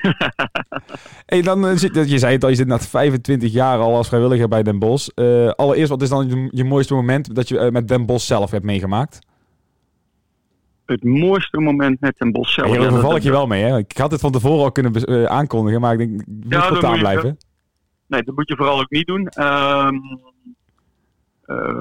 Ja. 0.01 0.31
hey, 1.25 1.41
dan 1.41 1.65
uh, 1.65 1.75
zit, 1.75 2.09
je 2.09 2.17
zei 2.17 2.33
het 2.33 2.43
al, 2.43 2.49
je 2.49 2.55
zit 2.55 2.67
na 2.67 2.79
25 2.79 3.51
jaar 3.51 3.77
al 3.77 3.95
als 3.95 4.07
vrijwilliger 4.07 4.47
bij 4.47 4.63
Den 4.63 4.79
Bosch. 4.79 5.09
Uh, 5.15 5.49
allereerst, 5.49 5.89
wat 5.89 6.01
is 6.01 6.09
dan 6.09 6.49
je, 6.51 6.63
mooiste 6.63 6.93
moment 6.93 7.35
dat 7.35 7.47
je 7.47 7.55
uh, 7.55 7.69
met 7.69 7.87
Den 7.87 8.05
Bosch 8.05 8.25
zelf 8.25 8.51
hebt 8.51 8.65
meegemaakt? 8.65 9.19
Het 10.85 11.03
mooiste 11.03 11.59
moment 11.59 11.99
met 11.99 12.17
Den 12.17 12.31
Bosch 12.31 12.53
zelf. 12.53 12.73
Ja, 12.73 12.89
daar 12.89 12.99
val 12.99 13.15
ik 13.15 13.23
je 13.23 13.31
wel 13.31 13.47
mee, 13.47 13.63
hè? 13.63 13.77
Ik 13.77 13.97
had 13.97 14.11
het 14.11 14.21
van 14.21 14.31
tevoren 14.31 14.63
al 14.63 14.71
kunnen 14.71 15.29
aankondigen, 15.29 15.81
maar 15.81 15.91
ik 15.91 15.97
denk, 15.97 16.21
ik 16.21 16.27
moet 16.27 16.53
ja, 16.53 16.61
spontaan 16.61 16.99
blijven 16.99 17.37
nee, 18.07 18.23
dat 18.23 18.35
moet 18.35 18.47
je 18.47 18.55
vooral 18.55 18.79
ook 18.79 18.89
niet 18.89 19.07
doen. 19.07 19.19
Um, 19.19 19.35
uh, 19.35 19.91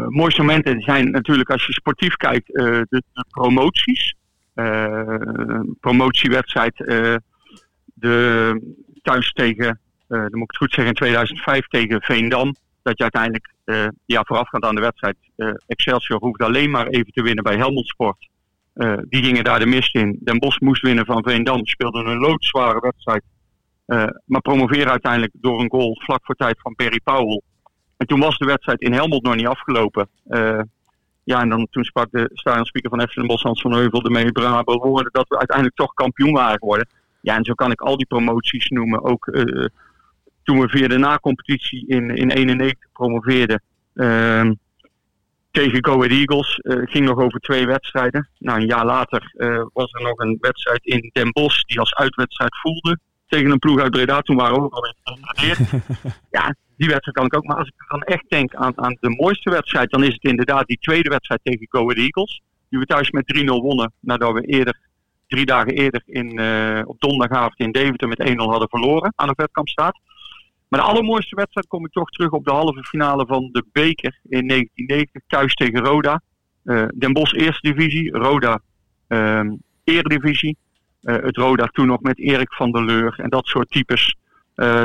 mooiste 0.09 0.41
momenten 0.41 0.81
zijn 0.81 1.11
natuurlijk 1.11 1.51
als 1.51 1.67
je 1.67 1.73
sportief 1.73 2.17
kijkt, 2.17 2.49
uh, 2.49 2.65
de, 2.65 3.03
de, 3.13 3.25
promoties. 3.31 4.15
Uh, 4.55 5.61
promotiewedstrijd, 5.81 6.77
de 7.85 8.61
thuis 9.03 9.33
tegen, 9.33 9.81
dan 10.09 10.21
moet 10.21 10.43
ik 10.43 10.51
het 10.51 10.57
goed 10.57 10.73
zeggen, 10.73 10.87
in 10.87 10.95
2005 10.95 11.67
tegen 11.67 12.03
Veendam. 12.03 12.55
Dat 12.83 12.97
je 12.97 13.03
uiteindelijk, 13.03 13.55
ja, 14.07 14.23
voorafgaand 14.25 14.65
aan 14.65 14.75
de 14.75 14.81
wedstrijd, 14.81 15.17
Excelsior 15.67 16.19
hoefde 16.21 16.45
alleen 16.45 16.71
maar 16.71 16.87
even 16.87 17.13
te 17.13 17.23
winnen 17.23 17.45
bij 17.45 17.57
Helmond 17.57 17.87
Sport. 17.87 18.29
die 19.09 19.25
gingen 19.25 19.45
daar 19.45 19.59
de 19.59 19.67
mist 19.67 19.95
in. 19.95 20.19
Den 20.21 20.39
Bosch 20.39 20.61
moest 20.61 20.83
winnen 20.83 21.05
van 21.05 21.23
Veendam, 21.23 21.67
speelde 21.67 22.05
een 22.05 22.19
loodzware 22.19 22.81
wedstrijd. 22.81 23.23
Maar 24.25 24.41
promoveren 24.41 24.91
uiteindelijk 24.91 25.33
door 25.41 25.61
een 25.61 25.71
goal 25.71 26.01
vlak 26.03 26.25
voor 26.25 26.35
tijd 26.35 26.61
van 26.61 26.75
Perry 26.75 27.01
Powell. 27.05 27.43
En 27.97 28.07
toen 28.07 28.21
was 28.21 28.39
de 28.39 28.45
wedstrijd 28.45 28.81
in 28.81 28.93
Helmond 28.93 29.23
nog 29.23 29.35
niet 29.35 29.47
afgelopen. 29.47 30.09
Uh, 30.29 30.61
ja, 31.25 31.41
en 31.41 31.49
dan, 31.49 31.67
toen 31.71 31.85
sprak 31.85 32.11
de 32.11 32.31
stadionspeaker 32.33 32.91
van 32.91 33.09
FC 33.09 33.15
Den 33.15 33.27
Bosch, 33.27 33.45
Hans 33.45 33.61
van 33.61 33.73
Heuvel, 33.73 34.05
ermee 34.05 34.33
brave 34.33 34.79
woorden 34.79 35.13
dat 35.13 35.29
we 35.29 35.39
uiteindelijk 35.39 35.77
toch 35.77 35.95
kampioen 35.95 36.33
waren 36.33 36.59
geworden. 36.59 36.89
Ja, 37.21 37.37
en 37.37 37.45
zo 37.45 37.55
kan 37.55 37.71
ik 37.71 37.81
al 37.81 37.97
die 37.97 38.07
promoties 38.07 38.69
noemen. 38.69 39.05
Ook 39.05 39.27
uh, 39.27 39.65
toen 40.43 40.61
we 40.61 40.69
via 40.69 40.89
de 40.89 40.99
na-competitie 40.99 41.87
in, 41.87 42.11
in 42.11 42.31
91 42.31 42.91
promoveerden 42.93 43.63
ehm, 43.95 44.53
tegen 45.51 45.85
Go 45.85 45.95
Ahead 45.95 46.11
Eagles. 46.11 46.61
ging 46.63 47.07
nog 47.07 47.19
over 47.19 47.41
twee 47.41 47.67
wedstrijden. 47.67 48.29
Nou, 48.39 48.61
een 48.61 48.67
jaar 48.67 48.85
later 48.85 49.33
was 49.73 49.93
er 49.93 50.03
nog 50.03 50.19
een 50.19 50.37
wedstrijd 50.41 50.85
in 50.85 51.11
Den 51.13 51.33
Bosch 51.33 51.63
die 51.63 51.81
als 51.81 51.95
uitwedstrijd 51.95 52.57
voelde. 52.57 52.99
tegen 53.27 53.51
een 53.51 53.59
ploeg 53.59 53.81
uit 53.81 53.91
Breda. 53.91 54.21
Toen 54.21 54.37
waren 54.37 54.55
we 54.55 54.63
ook 54.63 54.75
alweer 54.75 55.59
ja, 56.31 56.55
die 56.77 56.89
wedstrijd 56.89 57.17
kan 57.17 57.27
ik 57.27 57.37
ook. 57.37 57.45
Maar 57.45 57.57
als 57.57 57.69
ik 57.69 57.89
dan 57.89 58.03
echt 58.03 58.25
denk 58.29 58.55
aan, 58.55 58.79
aan 58.79 58.97
de 59.01 59.11
mooiste 59.11 59.51
wedstrijd, 59.51 59.91
dan 59.91 60.03
is 60.03 60.13
het 60.13 60.25
inderdaad 60.25 60.67
die 60.67 60.79
tweede 60.81 61.09
wedstrijd 61.09 61.41
tegen 61.45 61.67
Go 61.69 61.81
Ahead 61.81 61.97
Eagles. 61.97 62.43
Die 62.69 62.79
we 62.79 62.87
thuis 62.87 63.11
met 63.11 63.39
3-0 63.39 63.45
wonnen, 63.45 63.93
nadat 64.01 64.33
we 64.33 64.41
eerder, 64.41 64.79
drie 65.27 65.47
dagen 65.47 65.73
eerder 65.73 66.03
in, 66.07 66.41
uh, 66.41 66.83
op 66.85 67.01
donderdagavond 67.01 67.59
in 67.59 67.73
Deventer 67.73 68.09
met 68.09 68.29
1-0 68.29 68.35
hadden 68.35 68.69
verloren 68.69 69.13
aan 69.17 69.29
de 69.29 69.35
Vetkampstraat. 69.37 70.01
Maar 70.69 70.81
de 70.81 70.87
allermooiste 70.87 71.37
wedstrijd 71.37 71.67
kom 71.67 71.85
ik 71.85 71.93
toch 71.93 72.11
terug 72.11 72.31
op 72.31 72.45
de 72.45 72.51
halve 72.51 72.85
finale 72.85 73.27
van 73.27 73.49
de 73.53 73.65
beker 73.73 74.19
in 74.29 74.49
1990, 74.49 75.23
thuis 75.27 75.55
tegen 75.55 75.85
Roda. 75.85 76.21
Uh, 76.65 76.87
Den 76.95 77.13
Bosch 77.13 77.35
eerste 77.35 77.73
divisie, 77.73 78.11
Roda 78.11 78.61
uh, 79.09 79.41
eredivisie. 79.85 80.57
Uh, 81.03 81.15
het 81.15 81.37
Roda 81.37 81.67
toen 81.67 81.87
nog 81.87 82.01
met 82.01 82.19
Erik 82.19 82.53
van 82.53 82.73
der 82.73 82.85
Leur 82.85 83.21
en 83.21 83.31
dat 83.31 83.47
soort 83.47 83.71
types. 83.71 84.17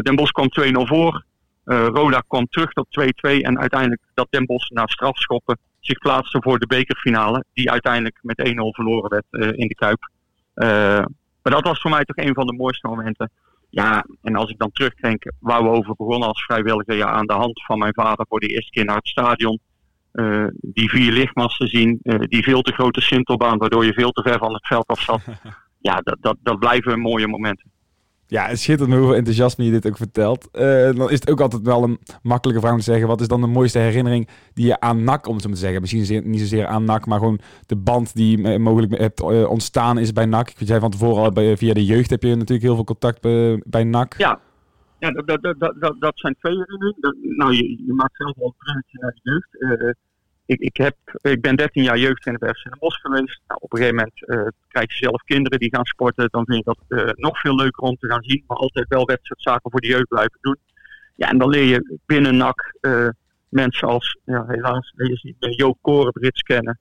Den 0.02 0.16
Bosch 0.16 0.32
kwam 0.32 0.48
2-0 0.60 0.72
voor. 0.72 1.26
Roda 1.64 2.24
kwam 2.28 2.48
terug 2.48 2.72
tot 2.72 2.88
2-2 3.00 3.10
en 3.22 3.60
uiteindelijk 3.60 4.02
dat 4.14 4.28
Den 4.30 4.46
Bosch 4.46 4.70
na 4.70 4.88
strafschoppen 4.88 5.58
zich 5.80 5.98
plaatste 5.98 6.42
voor 6.42 6.60
de 6.60 6.68
bekerfinale. 6.68 7.44
Die 7.54 7.72
uiteindelijk 7.72 8.20
met 8.22 8.50
1-0 8.50 8.52
verloren 8.54 9.10
werd 9.10 9.56
in 9.56 9.68
de 9.68 9.76
Kuip. 9.76 10.10
maar 11.42 11.54
dat 11.54 11.64
was 11.64 11.82
voor 11.82 11.92
mij 11.92 12.04
toch 12.04 12.26
een 12.26 12.34
van 12.34 12.48
de 12.48 12.54
mooiste 12.54 12.88
momenten. 12.88 13.32
Ja, 13.72 14.06
en 14.22 14.36
als 14.36 14.50
ik 14.50 14.58
dan 14.58 14.72
terugdenk 14.72 15.32
waar 15.40 15.64
we 15.64 15.70
over 15.70 15.96
begonnen 15.96 16.28
als 16.28 16.44
vrijwilliger, 16.44 16.96
ja, 16.96 17.08
aan 17.08 17.28
de 17.28 17.34
hand 17.34 17.64
van 17.66 17.80
mijn 17.80 17.94
vader 17.94 18.26
voor 18.30 18.40
de 18.40 18.48
eerste 18.48 18.72
keer 18.72 18.86
naar 18.86 18.96
het 18.96 19.08
stadion. 19.08 19.60
Uh, 20.14 20.48
die 20.52 20.90
vier 20.90 21.12
lichtmasten 21.12 21.68
zien, 21.68 22.00
uh, 22.04 22.20
die 22.20 22.44
veel 22.44 22.62
te 22.62 22.74
grote 22.74 23.02
sintelbaan, 23.02 23.58
waardoor 23.58 23.86
je 23.86 23.94
veel 23.94 24.12
te 24.12 24.22
ver 24.22 24.38
van 24.38 24.54
het 24.54 24.68
veld 24.68 24.88
af 24.88 25.02
zat. 25.02 25.22
ja, 25.80 25.96
dat, 25.96 26.18
dat, 26.20 26.38
dat 26.40 26.60
blijven 26.60 27.00
mooie 27.00 27.28
momenten. 27.28 27.72
Ja, 28.32 28.48
me 28.48 28.76
hoeveel 28.78 29.16
enthousiasme 29.16 29.66
je 29.66 29.72
dit 29.72 29.88
ook 29.88 29.98
vertelt. 29.98 30.50
Uh, 30.54 30.62
dan 30.96 31.10
is 31.10 31.20
het 31.20 31.30
ook 31.30 31.40
altijd 31.40 31.62
wel 31.62 31.84
een 31.84 32.00
makkelijke 32.24 32.62
vraag 32.62 32.74
om 32.74 32.80
te 32.80 32.92
zeggen... 32.92 33.08
wat 33.08 33.22
is 33.22 33.28
dan 33.28 33.42
de 33.42 33.48
mooiste 33.48 33.80
herinnering 33.80 34.30
die 34.54 34.66
je 34.66 34.80
aan 34.80 35.04
NAC, 35.04 35.28
om 35.28 35.34
het 35.34 35.44
zo 35.44 35.50
te 35.50 35.56
zeggen... 35.56 35.82
misschien 35.82 36.30
niet 36.30 36.40
zozeer 36.40 36.66
aan 36.66 36.84
NAC, 36.84 37.06
maar 37.06 37.20
gewoon 37.20 37.40
de 37.66 37.76
band 37.76 38.16
die 38.16 38.60
mogelijk 38.60 38.98
hebt 38.98 39.22
ontstaan 39.48 39.98
is 39.98 40.14
bij 40.14 40.26
NAC. 40.26 40.50
Ik 40.50 40.68
zei 40.68 40.80
van 40.80 40.92
tevoren 40.92 41.24
al, 41.24 41.32
bij, 41.32 41.58
via 41.58 41.74
de 41.74 41.86
jeugd 41.86 42.10
heb 42.10 42.24
je 42.24 42.30
natuurlijk 42.30 42.62
heel 42.62 42.76
veel 42.76 42.84
contact 42.84 43.22
bij, 43.66 43.84
NAC. 43.84 44.18
Ja, 44.18 44.40
ja 45.00 45.12
dat, 45.12 45.42
dat, 45.42 45.56
dat, 45.60 45.96
dat, 46.00 46.14
zijn 46.16 46.36
twee 46.40 46.58
herinneringen. 46.58 47.18
nou, 47.38 47.54
je, 47.54 47.94
maakt 47.94 48.16
zelf 48.16 48.36
wel 48.36 48.48
een 48.48 48.54
bruggetje 48.58 48.98
naar 49.02 49.12
de 49.12 49.20
jeugd 49.24 49.96
ik, 50.46 50.60
ik, 50.60 50.78
heb, 50.78 50.96
ik 51.22 51.42
ben 51.42 51.56
13 51.56 51.84
jaar 51.84 51.98
jeugdtrainer 51.98 52.48
bij 52.48 52.54
FC 52.54 52.80
Bosch 52.80 53.02
geweest. 53.02 53.42
Nou, 53.48 53.60
op 53.62 53.74
een 53.74 53.78
gegeven 53.78 53.96
moment 53.96 54.22
uh, 54.26 54.48
krijg 54.68 54.92
je 54.92 55.06
zelf 55.06 55.22
kinderen 55.24 55.60
die 55.60 55.76
gaan 55.76 55.86
sporten. 55.86 56.28
Dan 56.32 56.46
vind 56.46 56.66
je 56.66 56.74
dat 56.76 57.00
uh, 57.00 57.10
nog 57.16 57.40
veel 57.40 57.56
leuker 57.56 57.84
om 57.84 57.96
te 57.96 58.08
gaan 58.08 58.24
zien. 58.24 58.44
Maar 58.48 58.58
altijd 58.58 58.88
wel 58.88 59.06
wedstrijdzaken 59.06 59.72
voor 59.72 59.82
de 59.82 59.88
jeugd 59.88 60.08
blijven 60.08 60.38
doen. 60.42 60.58
Ja, 61.16 61.30
en 61.30 61.38
dan 61.38 61.50
leer 61.50 61.64
je 61.64 61.98
binnen 62.06 62.38
NAC 62.38 62.78
uh, 62.82 63.08
mensen 63.50 63.88
als, 63.88 64.18
ja, 64.26 64.46
helaas, 64.48 64.94
Joop 65.40 65.78
Korenbrits 65.82 66.42
kennen. 66.42 66.80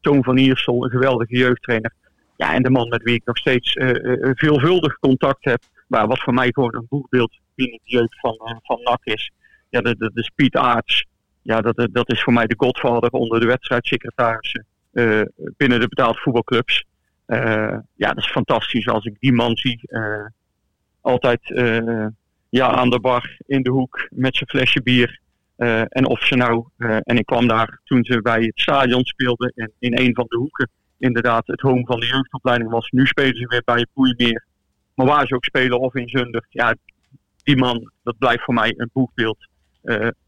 Toon 0.00 0.24
van 0.24 0.36
Iersel, 0.36 0.84
een 0.84 0.90
geweldige 0.90 1.36
jeugdtrainer. 1.36 1.92
Ja, 2.36 2.54
en 2.54 2.62
de 2.62 2.70
man 2.70 2.88
met 2.88 3.02
wie 3.02 3.14
ik 3.14 3.24
nog 3.24 3.36
steeds 3.36 3.72
veelvuldig 4.20 4.98
contact 4.98 5.44
heb. 5.44 5.62
Maar 5.86 6.06
wat 6.06 6.18
voor 6.18 6.34
mij 6.34 6.52
gewoon 6.52 6.74
een 6.74 6.86
boekbeeld 6.88 7.38
binnen 7.54 7.80
de 7.84 7.90
jeugd 7.90 8.20
van, 8.20 8.60
van 8.62 8.80
NAC 8.82 9.04
is. 9.04 9.30
Ja, 9.70 9.80
de, 9.80 9.96
de, 9.96 10.10
de 10.14 10.22
Speed 10.22 10.56
Arts 10.56 11.06
ja, 11.44 11.60
dat, 11.60 11.88
dat 11.92 12.12
is 12.12 12.22
voor 12.22 12.32
mij 12.32 12.46
de 12.46 12.54
godvader 12.56 13.10
onder 13.10 13.40
de 13.40 13.46
wedstrijdsecretarissen 13.46 14.66
uh, 14.92 15.22
binnen 15.56 15.80
de 15.80 15.88
betaald 15.88 16.20
voetbalclubs. 16.20 16.84
Uh, 17.26 17.78
ja, 17.94 18.08
dat 18.08 18.16
is 18.16 18.30
fantastisch 18.30 18.88
als 18.88 19.04
ik 19.04 19.16
die 19.20 19.32
man 19.32 19.56
zie. 19.56 19.80
Altijd 21.00 21.40
ja, 22.48 22.70
aan 22.70 22.90
de 22.90 23.00
bar 23.00 23.36
in 23.46 23.62
de 23.62 23.70
hoek 23.70 24.08
met 24.10 24.36
zijn 24.36 24.48
flesje 24.48 24.82
bier. 24.82 25.20
en 25.88 26.06
of 26.06 26.24
ze 26.26 26.36
nou, 26.36 26.68
en 27.02 27.18
ik 27.18 27.26
kwam 27.26 27.46
daar 27.46 27.80
toen 27.84 28.04
ze 28.04 28.22
bij 28.22 28.42
het 28.42 28.60
stadion 28.60 29.04
speelden 29.04 29.52
en 29.54 29.72
in 29.78 29.98
een 29.98 30.14
van 30.14 30.26
de 30.28 30.36
hoeken 30.36 30.70
inderdaad 30.98 31.46
het 31.46 31.60
home 31.60 31.84
van 31.86 32.00
de 32.00 32.06
jeugdopleiding 32.06 32.70
was. 32.70 32.90
Nu 32.90 33.06
spelen 33.06 33.36
ze 33.36 33.46
weer 33.46 33.62
bij 33.64 33.86
Poeimeer. 33.92 34.44
Maar 34.94 35.06
waar 35.06 35.26
ze 35.26 35.34
ook 35.34 35.44
spelen 35.44 35.80
of 35.80 35.94
in 35.94 36.08
Zunder, 36.08 36.46
ja, 36.48 36.74
die 37.42 37.56
man, 37.56 37.90
dat 38.02 38.18
blijft 38.18 38.44
voor 38.44 38.54
mij 38.54 38.74
een 38.76 38.90
boekbeeld 38.92 39.48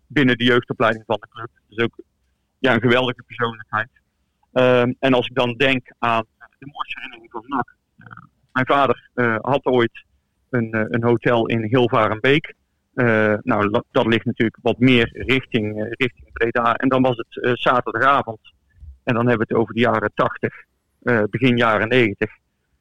binnen 0.07 0.38
de 0.38 0.45
jeugdopleiding 0.45 1.05
van 1.07 1.19
de 1.21 1.29
club. 1.29 1.49
Dus 1.69 1.85
ook 1.85 2.01
ja, 2.59 2.75
een 2.75 2.81
geweldige 2.81 3.23
persoonlijkheid. 3.27 3.88
Um, 4.53 4.97
en 4.99 5.14
als 5.14 5.27
ik 5.27 5.35
dan 5.35 5.55
denk 5.57 5.92
aan 5.99 6.25
de 6.59 6.71
mooiste 6.73 7.01
herinnering 7.01 7.31
van 7.31 7.45
NAC. 7.47 7.77
Uh, 7.99 8.07
mijn 8.53 8.66
vader 8.66 9.11
uh, 9.14 9.37
had 9.40 9.64
ooit 9.64 10.05
een, 10.51 10.77
uh, 10.77 10.85
een 10.88 11.05
hotel 11.05 11.47
in 11.47 11.62
Hilvarenbeek. 11.62 12.55
nou, 13.42 13.83
dat 13.90 14.07
ligt 14.07 14.25
natuurlijk 14.25 14.59
wat 14.62 14.79
meer 14.79 15.09
richting, 15.12 15.87
richting 15.88 16.33
Breda. 16.33 16.75
En 16.75 16.88
dan 16.88 17.03
was 17.03 17.16
het 17.16 17.61
zaterdagavond. 17.61 18.40
En 19.05 19.14
dan 19.14 19.29
hebben 19.29 19.47
we 19.47 19.53
het 19.55 19.62
over 19.62 19.75
de 19.75 19.81
jaren 19.81 20.11
80, 20.14 20.55
begin 21.31 21.57
jaren 21.57 21.88
90. 21.88 22.31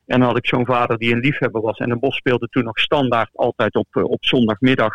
En 0.05 0.19
dan 0.19 0.27
had 0.27 0.37
ik 0.37 0.47
zo'n 0.47 0.65
vader 0.65 0.97
die 0.97 1.13
een 1.13 1.19
liefhebber 1.19 1.61
was. 1.61 1.77
En 1.77 1.91
een 1.91 1.99
bos 1.99 2.15
speelde 2.15 2.47
toen 2.47 2.63
nog 2.63 2.79
standaard 2.79 3.29
altijd 3.33 3.75
op, 3.75 3.87
op 3.91 4.25
zondagmiddag 4.25 4.93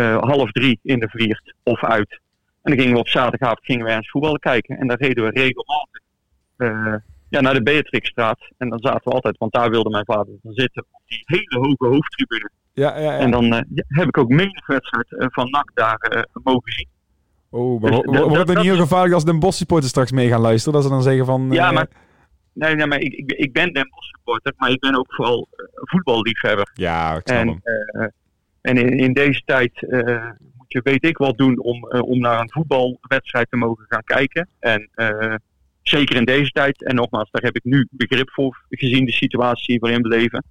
half 0.00 0.50
drie 0.50 0.78
in 0.82 1.00
de 1.00 1.08
Vliert 1.08 1.54
of 1.62 1.84
uit. 1.84 2.20
En 2.62 2.70
dan 2.70 2.80
gingen 2.80 2.92
we 2.92 3.00
op 3.00 3.08
zaterdagavond 3.08 3.64
gingen 3.64 3.86
we 3.86 3.92
eens 3.92 4.10
voetballen 4.10 4.40
kijken. 4.40 4.78
En 4.78 4.86
dan 4.86 4.96
reden 4.96 5.24
we 5.24 5.30
regelmatig 5.30 6.00
uh, 6.56 6.94
ja, 7.28 7.40
naar 7.40 7.54
de 7.54 7.62
Beatrixstraat. 7.62 8.38
En 8.58 8.68
dan 8.68 8.78
zaten 8.78 9.00
we 9.04 9.10
altijd, 9.10 9.38
want 9.38 9.52
daar 9.52 9.70
wilde 9.70 9.90
mijn 9.90 10.04
vader 10.04 10.34
dan 10.42 10.52
zitten, 10.52 10.84
op 10.90 11.00
die 11.06 11.22
hele 11.24 11.66
hoge 11.66 11.86
hoofdtribune. 11.86 12.50
Ja, 12.72 12.98
ja, 12.98 13.12
ja. 13.12 13.18
En 13.18 13.30
dan 13.30 13.44
uh, 13.44 13.60
heb 13.88 14.08
ik 14.08 14.18
ook 14.18 14.28
menig 14.28 14.66
wedstrijd 14.66 15.06
van 15.08 15.50
NAC 15.50 15.70
daar 15.74 16.26
mogen 16.42 16.72
zien. 16.72 16.88
Oh, 17.50 17.80
maar 17.80 17.90
dus, 17.90 18.00
wordt 18.04 18.48
het 18.48 18.56
niet 18.56 18.66
heel 18.66 18.76
gevaarlijk 18.76 19.14
als 19.14 19.24
de 19.24 19.38
Bosch 19.38 19.58
supporters 19.58 19.90
straks 19.90 20.12
mee 20.12 20.28
gaan 20.28 20.40
luisteren? 20.40 20.72
Dat 20.72 20.82
ze 20.82 20.94
dan 20.94 21.02
zeggen 21.02 21.26
van... 21.26 21.50
Ja, 21.50 21.72
maar... 21.72 21.86
Nee, 22.52 22.74
nee 22.74 22.86
maar 22.86 23.00
ik, 23.00 23.12
ik, 23.12 23.32
ik 23.32 23.52
ben 23.52 23.72
Den 23.72 23.88
Bosch 23.90 24.08
supporter, 24.10 24.52
maar 24.56 24.70
ik 24.70 24.80
ben 24.80 24.94
ook 24.94 25.14
vooral 25.14 25.48
voetballiefhebber. 25.74 26.70
Ja, 26.74 27.14
ik 27.16 27.20
snap 27.24 27.38
en, 27.38 27.48
hem. 27.48 28.12
En 28.62 28.76
in, 28.76 29.12
deze 29.12 29.42
tijd 29.44 29.82
uh, 29.82 30.30
moet 30.56 30.72
je 30.72 30.80
weet 30.82 31.04
ik 31.04 31.16
wat 31.16 31.38
doen 31.38 31.58
om, 31.58 31.88
uh, 31.92 32.02
om 32.02 32.18
naar 32.18 32.40
een 32.40 32.50
voetbalwedstrijd 32.50 33.50
te 33.50 33.56
mogen 33.56 33.84
gaan 33.88 34.04
kijken. 34.04 34.48
En 34.58 34.88
uh, 34.94 35.34
zeker 35.82 36.16
in 36.16 36.24
deze 36.24 36.50
tijd, 36.50 36.84
en 36.84 36.94
nogmaals, 36.94 37.30
daar 37.30 37.42
heb 37.42 37.56
ik 37.56 37.64
nu 37.64 37.88
begrip 37.90 38.30
voor, 38.30 38.64
gezien 38.68 39.04
de 39.04 39.12
situatie 39.12 39.80
waarin 39.80 40.02
we 40.02 40.08
leven. 40.08 40.44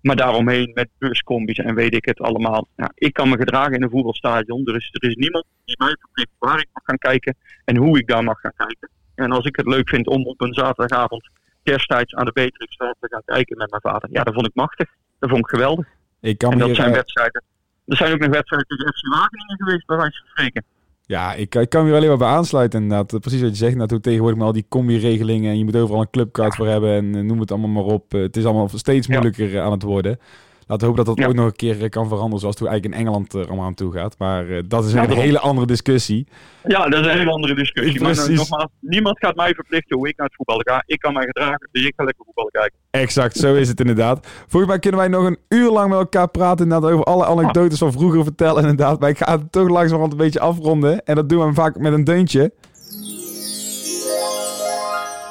maar 0.00 0.16
daaromheen 0.16 0.70
met 0.74 0.88
buscombis 0.98 1.58
en 1.58 1.74
weet 1.74 1.94
ik 1.94 2.04
het 2.04 2.20
allemaal. 2.20 2.68
Ik 2.94 3.12
kan 3.12 3.28
me 3.28 3.36
gedragen 3.36 3.72
in 3.72 3.82
een 3.82 3.90
voetbalstadion. 3.90 4.66
Er 4.66 4.76
is, 4.76 4.88
er 4.92 5.08
is 5.08 5.14
niemand 5.14 5.44
die 5.64 5.76
mij 5.78 5.96
verplicht 6.00 6.30
waar 6.38 6.58
ik 6.58 6.68
mag 6.72 6.82
gaan 6.84 6.98
kijken 6.98 7.36
en 7.64 7.76
hoe 7.76 7.98
ik 7.98 8.06
daar 8.06 8.24
mag 8.24 8.40
gaan 8.40 8.56
kijken. 8.56 8.90
En 9.14 9.30
als 9.30 9.44
ik 9.44 9.56
het 9.56 9.66
leuk 9.66 9.88
vind 9.88 10.06
om 10.06 10.26
op 10.26 10.40
een 10.40 10.54
zaterdagavond 10.54 11.30
kersttijds 11.62 12.14
aan 12.14 12.24
de 12.24 12.32
Beatrixstraat 12.32 12.96
te 13.00 13.08
gaan 13.10 13.22
kijken 13.24 13.56
met 13.56 13.70
mijn 13.70 13.82
vader, 13.82 14.08
ja, 14.12 14.22
dat 14.22 14.34
vond 14.34 14.46
ik 14.46 14.54
machtig. 14.54 14.88
Dat 15.18 15.30
vond 15.30 15.42
ik 15.44 15.50
geweldig. 15.50 15.86
Ik 16.24 16.38
kan 16.38 16.52
en 16.52 16.58
dat 16.58 16.66
hier, 16.66 16.76
zijn 16.76 16.92
wedstrijden. 16.92 17.42
Er 17.86 17.96
zijn 17.96 18.12
ook 18.12 18.18
nog 18.18 18.30
wedstrijden 18.30 18.68
tegen 18.68 18.92
FC 18.92 19.06
Wageningen 19.08 19.56
geweest, 19.56 19.86
bij 19.86 19.96
wijze 19.96 20.18
van 20.18 20.28
spreken. 20.28 20.64
Ja, 21.06 21.34
ik, 21.34 21.54
ik 21.54 21.68
kan 21.68 21.84
hier 21.84 21.94
alleen 21.94 22.08
maar 22.08 22.18
bij 22.18 22.28
aansluiten 22.28 22.82
inderdaad. 22.82 23.20
Precies 23.20 23.40
wat 23.40 23.50
je 23.50 23.56
zegt, 23.56 23.74
natuurlijk 23.74 24.02
tegenwoordig 24.02 24.38
met 24.38 24.46
al 24.46 24.52
die 24.52 24.66
combi-regelingen 24.68 25.50
en 25.50 25.58
je 25.58 25.64
moet 25.64 25.76
overal 25.76 26.00
een 26.00 26.10
clubkaart 26.10 26.54
voor 26.54 26.66
hebben 26.66 26.90
en 26.90 27.16
uh, 27.16 27.22
noem 27.22 27.40
het 27.40 27.50
allemaal 27.50 27.70
maar 27.82 27.92
op. 27.92 28.14
Uh, 28.14 28.22
het 28.22 28.36
is 28.36 28.44
allemaal 28.44 28.68
steeds 28.68 29.06
moeilijker 29.06 29.50
ja. 29.50 29.64
aan 29.64 29.72
het 29.72 29.82
worden. 29.82 30.18
Laten 30.66 30.78
we 30.78 30.84
hopen 30.84 31.04
dat 31.04 31.16
dat 31.16 31.24
ja. 31.24 31.30
ook 31.30 31.36
nog 31.36 31.46
een 31.46 31.56
keer 31.56 31.88
kan 31.88 32.08
veranderen 32.08 32.40
zoals 32.40 32.58
het 32.58 32.68
eigenlijk 32.68 32.94
in 32.94 33.06
Engeland 33.06 33.32
er 33.32 33.46
allemaal 33.46 33.66
aan 33.66 33.74
toe 33.74 33.92
gaat. 33.92 34.18
Maar 34.18 34.46
uh, 34.46 34.62
dat 34.68 34.84
is 34.84 34.92
een 34.92 35.10
hele 35.10 35.38
andere 35.38 35.66
discussie. 35.66 36.26
Ja, 36.64 36.88
dat 36.88 37.00
is 37.00 37.06
een 37.06 37.18
hele 37.18 37.30
andere 37.30 37.54
discussie. 37.54 38.02
Maar 38.02 38.30
nogmaals, 38.30 38.70
niemand 38.80 39.18
gaat 39.18 39.36
mij 39.36 39.54
verplichten 39.54 39.96
hoe 39.96 40.08
ik 40.08 40.16
naar 40.16 40.26
het 40.26 40.36
voetballen 40.36 40.68
ga. 40.68 40.82
Ik 40.86 40.98
kan 40.98 41.12
mij 41.12 41.24
gedragen, 41.24 41.68
dus 41.72 41.86
ik 41.86 41.92
ga 41.96 42.04
lekker 42.04 42.24
voetballen 42.24 42.50
kijken. 42.50 42.78
Exact, 42.90 43.36
zo 43.36 43.54
is 43.54 43.68
het 43.68 43.80
inderdaad. 43.80 44.26
Volgens 44.26 44.70
mij 44.70 44.80
kunnen 44.80 45.00
wij 45.00 45.08
nog 45.08 45.24
een 45.24 45.38
uur 45.48 45.70
lang 45.70 45.88
met 45.88 45.98
elkaar 45.98 46.28
praten 46.28 46.64
inderdaad, 46.64 46.90
over 46.90 47.04
alle 47.04 47.24
anekdotes 47.24 47.78
van 47.78 47.92
vroeger 47.92 48.22
vertellen 48.22 48.62
inderdaad. 48.62 49.00
Maar 49.00 49.08
ik 49.08 49.18
ga 49.18 49.38
het 49.38 49.52
toch 49.52 49.68
langzamerhand 49.68 50.12
een 50.12 50.18
beetje 50.18 50.40
afronden. 50.40 51.04
En 51.04 51.14
dat 51.14 51.28
doen 51.28 51.46
we 51.46 51.54
vaak 51.54 51.78
met 51.78 51.92
een 51.92 52.04
deuntje. 52.04 52.52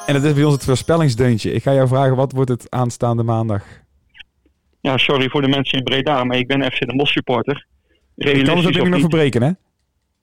En 0.06 0.14
dat 0.14 0.22
is 0.22 0.32
bij 0.32 0.44
ons 0.44 0.54
het 0.54 0.64
voorspellingsdeuntje. 0.64 1.52
Ik 1.52 1.62
ga 1.62 1.72
jou 1.74 1.88
vragen, 1.88 2.16
wat 2.16 2.32
wordt 2.32 2.50
het 2.50 2.70
aanstaande 2.70 3.22
maandag? 3.22 3.62
Ja, 4.84 4.98
sorry 4.98 5.28
voor 5.28 5.42
de 5.42 5.48
mensen 5.48 5.78
in 5.78 5.84
Breda, 5.84 6.24
maar 6.24 6.36
ik 6.36 6.46
ben 6.46 6.72
FC 6.72 6.78
de 6.78 6.96
Bosch 6.96 7.12
supporter. 7.12 7.66
Ik 8.16 8.44
kan 8.44 8.58
het 8.58 8.80
ook 8.80 8.88
nog 8.88 9.00
verbreken, 9.00 9.42
hè? 9.42 9.50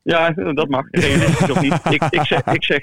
Ja, 0.02 0.30
dat 0.32 0.70
mag. 0.70 0.86
Realistisch 0.92 1.50
of 1.50 1.62
niet. 1.62 1.80
Ik, 1.90 2.04
ik 2.10 2.24
zeg, 2.24 2.46
ik 2.46 2.64
zeg 2.64 2.82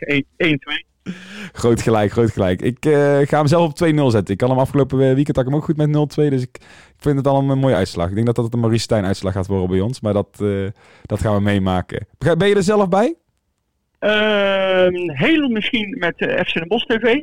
1-2. 1.07 1.13
Groot 1.53 1.83
gelijk, 1.83 2.13
groot 2.13 2.31
gelijk. 2.31 2.63
Ik 2.63 2.87
uh, 2.87 3.19
ga 3.19 3.39
hem 3.39 3.47
zelf 3.47 3.81
op 3.81 3.89
2-0 3.89 4.07
zetten. 4.07 4.33
Ik 4.33 4.37
kan 4.37 4.51
hem 4.51 4.59
afgelopen 4.59 4.99
weekend 4.99 5.37
had 5.37 5.45
ik 5.45 5.45
hem 5.45 5.55
ook 5.55 5.65
goed 5.65 5.77
met 5.77 5.89
0-2. 5.89 6.31
Dus 6.31 6.43
ik, 6.43 6.59
ik, 6.59 6.97
vind 6.99 7.17
het 7.17 7.27
al 7.27 7.51
een, 7.51 7.59
mooie 7.59 7.75
uitslag. 7.75 8.09
Ik 8.09 8.15
denk 8.15 8.27
dat 8.27 8.37
dat 8.37 8.53
een 8.53 8.61
Maurice 8.61 8.83
Stijn 8.83 9.05
uitslag 9.05 9.33
gaat 9.33 9.47
worden 9.47 9.69
bij 9.69 9.81
ons. 9.81 10.01
Maar 10.01 10.13
dat, 10.13 10.39
uh, 10.43 10.69
dat 11.03 11.21
gaan 11.21 11.35
we 11.35 11.41
meemaken. 11.41 12.07
Ben 12.19 12.49
je 12.49 12.55
er 12.55 12.63
zelf 12.63 12.89
bij? 12.89 13.15
Uh, 14.01 14.87
heel 15.07 15.49
misschien 15.49 15.97
met 15.99 16.15
FC 16.47 16.55
Den 16.55 16.69
Bosch 16.69 16.87
TV. 16.87 17.15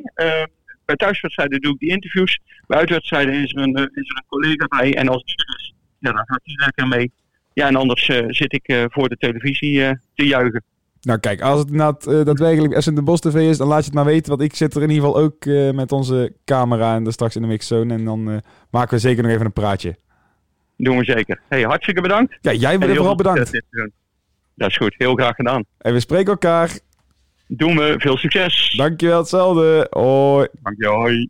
Bij 0.86 0.96
thuiswedstrijden 0.96 1.60
doe 1.60 1.72
ik 1.72 1.78
die 1.78 1.90
interviews. 1.90 2.40
Bij 2.66 2.78
uitwedstrijden 2.78 3.34
is 3.34 3.54
er 3.54 3.62
een, 3.62 3.74
is 3.74 4.10
er 4.10 4.16
een 4.16 4.24
collega 4.28 4.66
bij. 4.66 4.94
En 4.94 5.08
als 5.08 5.24
die 5.24 5.36
er 5.36 5.54
is, 5.56 5.74
ja, 5.98 6.12
dan 6.12 6.24
gaat 6.26 6.40
hij 6.42 6.54
lekker 6.54 6.88
mee. 6.88 7.12
Ja, 7.52 7.66
en 7.66 7.76
anders 7.76 8.04
zit 8.28 8.52
ik 8.52 8.86
voor 8.90 9.08
de 9.08 9.16
televisie 9.16 9.98
te 10.14 10.26
juichen. 10.26 10.64
Nou 11.00 11.18
kijk, 11.18 11.40
als 11.40 11.58
het 11.58 11.70
inderdaad 11.70 12.04
daadwerkelijk 12.04 12.82
SN 12.82 12.94
de 12.94 13.02
Bos 13.02 13.20
TV 13.20 13.34
is, 13.34 13.56
dan 13.56 13.68
laat 13.68 13.78
je 13.78 13.84
het 13.84 13.94
maar 13.94 14.04
weten. 14.04 14.28
Want 14.28 14.42
ik 14.42 14.54
zit 14.54 14.74
er 14.74 14.82
in 14.82 14.90
ieder 14.90 15.04
geval 15.04 15.22
ook 15.22 15.44
met 15.74 15.92
onze 15.92 16.32
camera 16.44 16.94
en 16.94 17.06
er 17.06 17.12
straks 17.12 17.36
in 17.36 17.42
de 17.42 17.48
mixzone. 17.48 17.94
En 17.94 18.04
dan 18.04 18.42
maken 18.70 18.94
we 18.94 18.98
zeker 18.98 19.22
nog 19.22 19.32
even 19.32 19.46
een 19.46 19.52
praatje. 19.52 19.96
Doen 20.76 20.98
we 20.98 21.04
zeker. 21.04 21.40
Hey, 21.48 21.62
hartstikke 21.62 22.00
bedankt. 22.00 22.38
Ja, 22.40 22.52
jij 22.52 22.78
bent 22.78 22.96
vooral 22.96 23.14
bedankt. 23.14 23.62
Dat 24.54 24.70
is 24.70 24.76
goed, 24.76 24.94
heel 24.98 25.14
graag 25.14 25.34
gedaan. 25.34 25.64
En 25.78 25.92
we 25.92 26.00
spreken 26.00 26.30
elkaar. 26.30 26.78
Doen 27.48 27.76
we, 27.76 27.94
veel 27.98 28.16
succes. 28.16 28.74
Dankjewel, 28.76 29.18
hetzelfde. 29.18 29.86
Hoi. 29.90 30.48
Dankjewel, 30.62 30.94
hoi. 30.94 31.28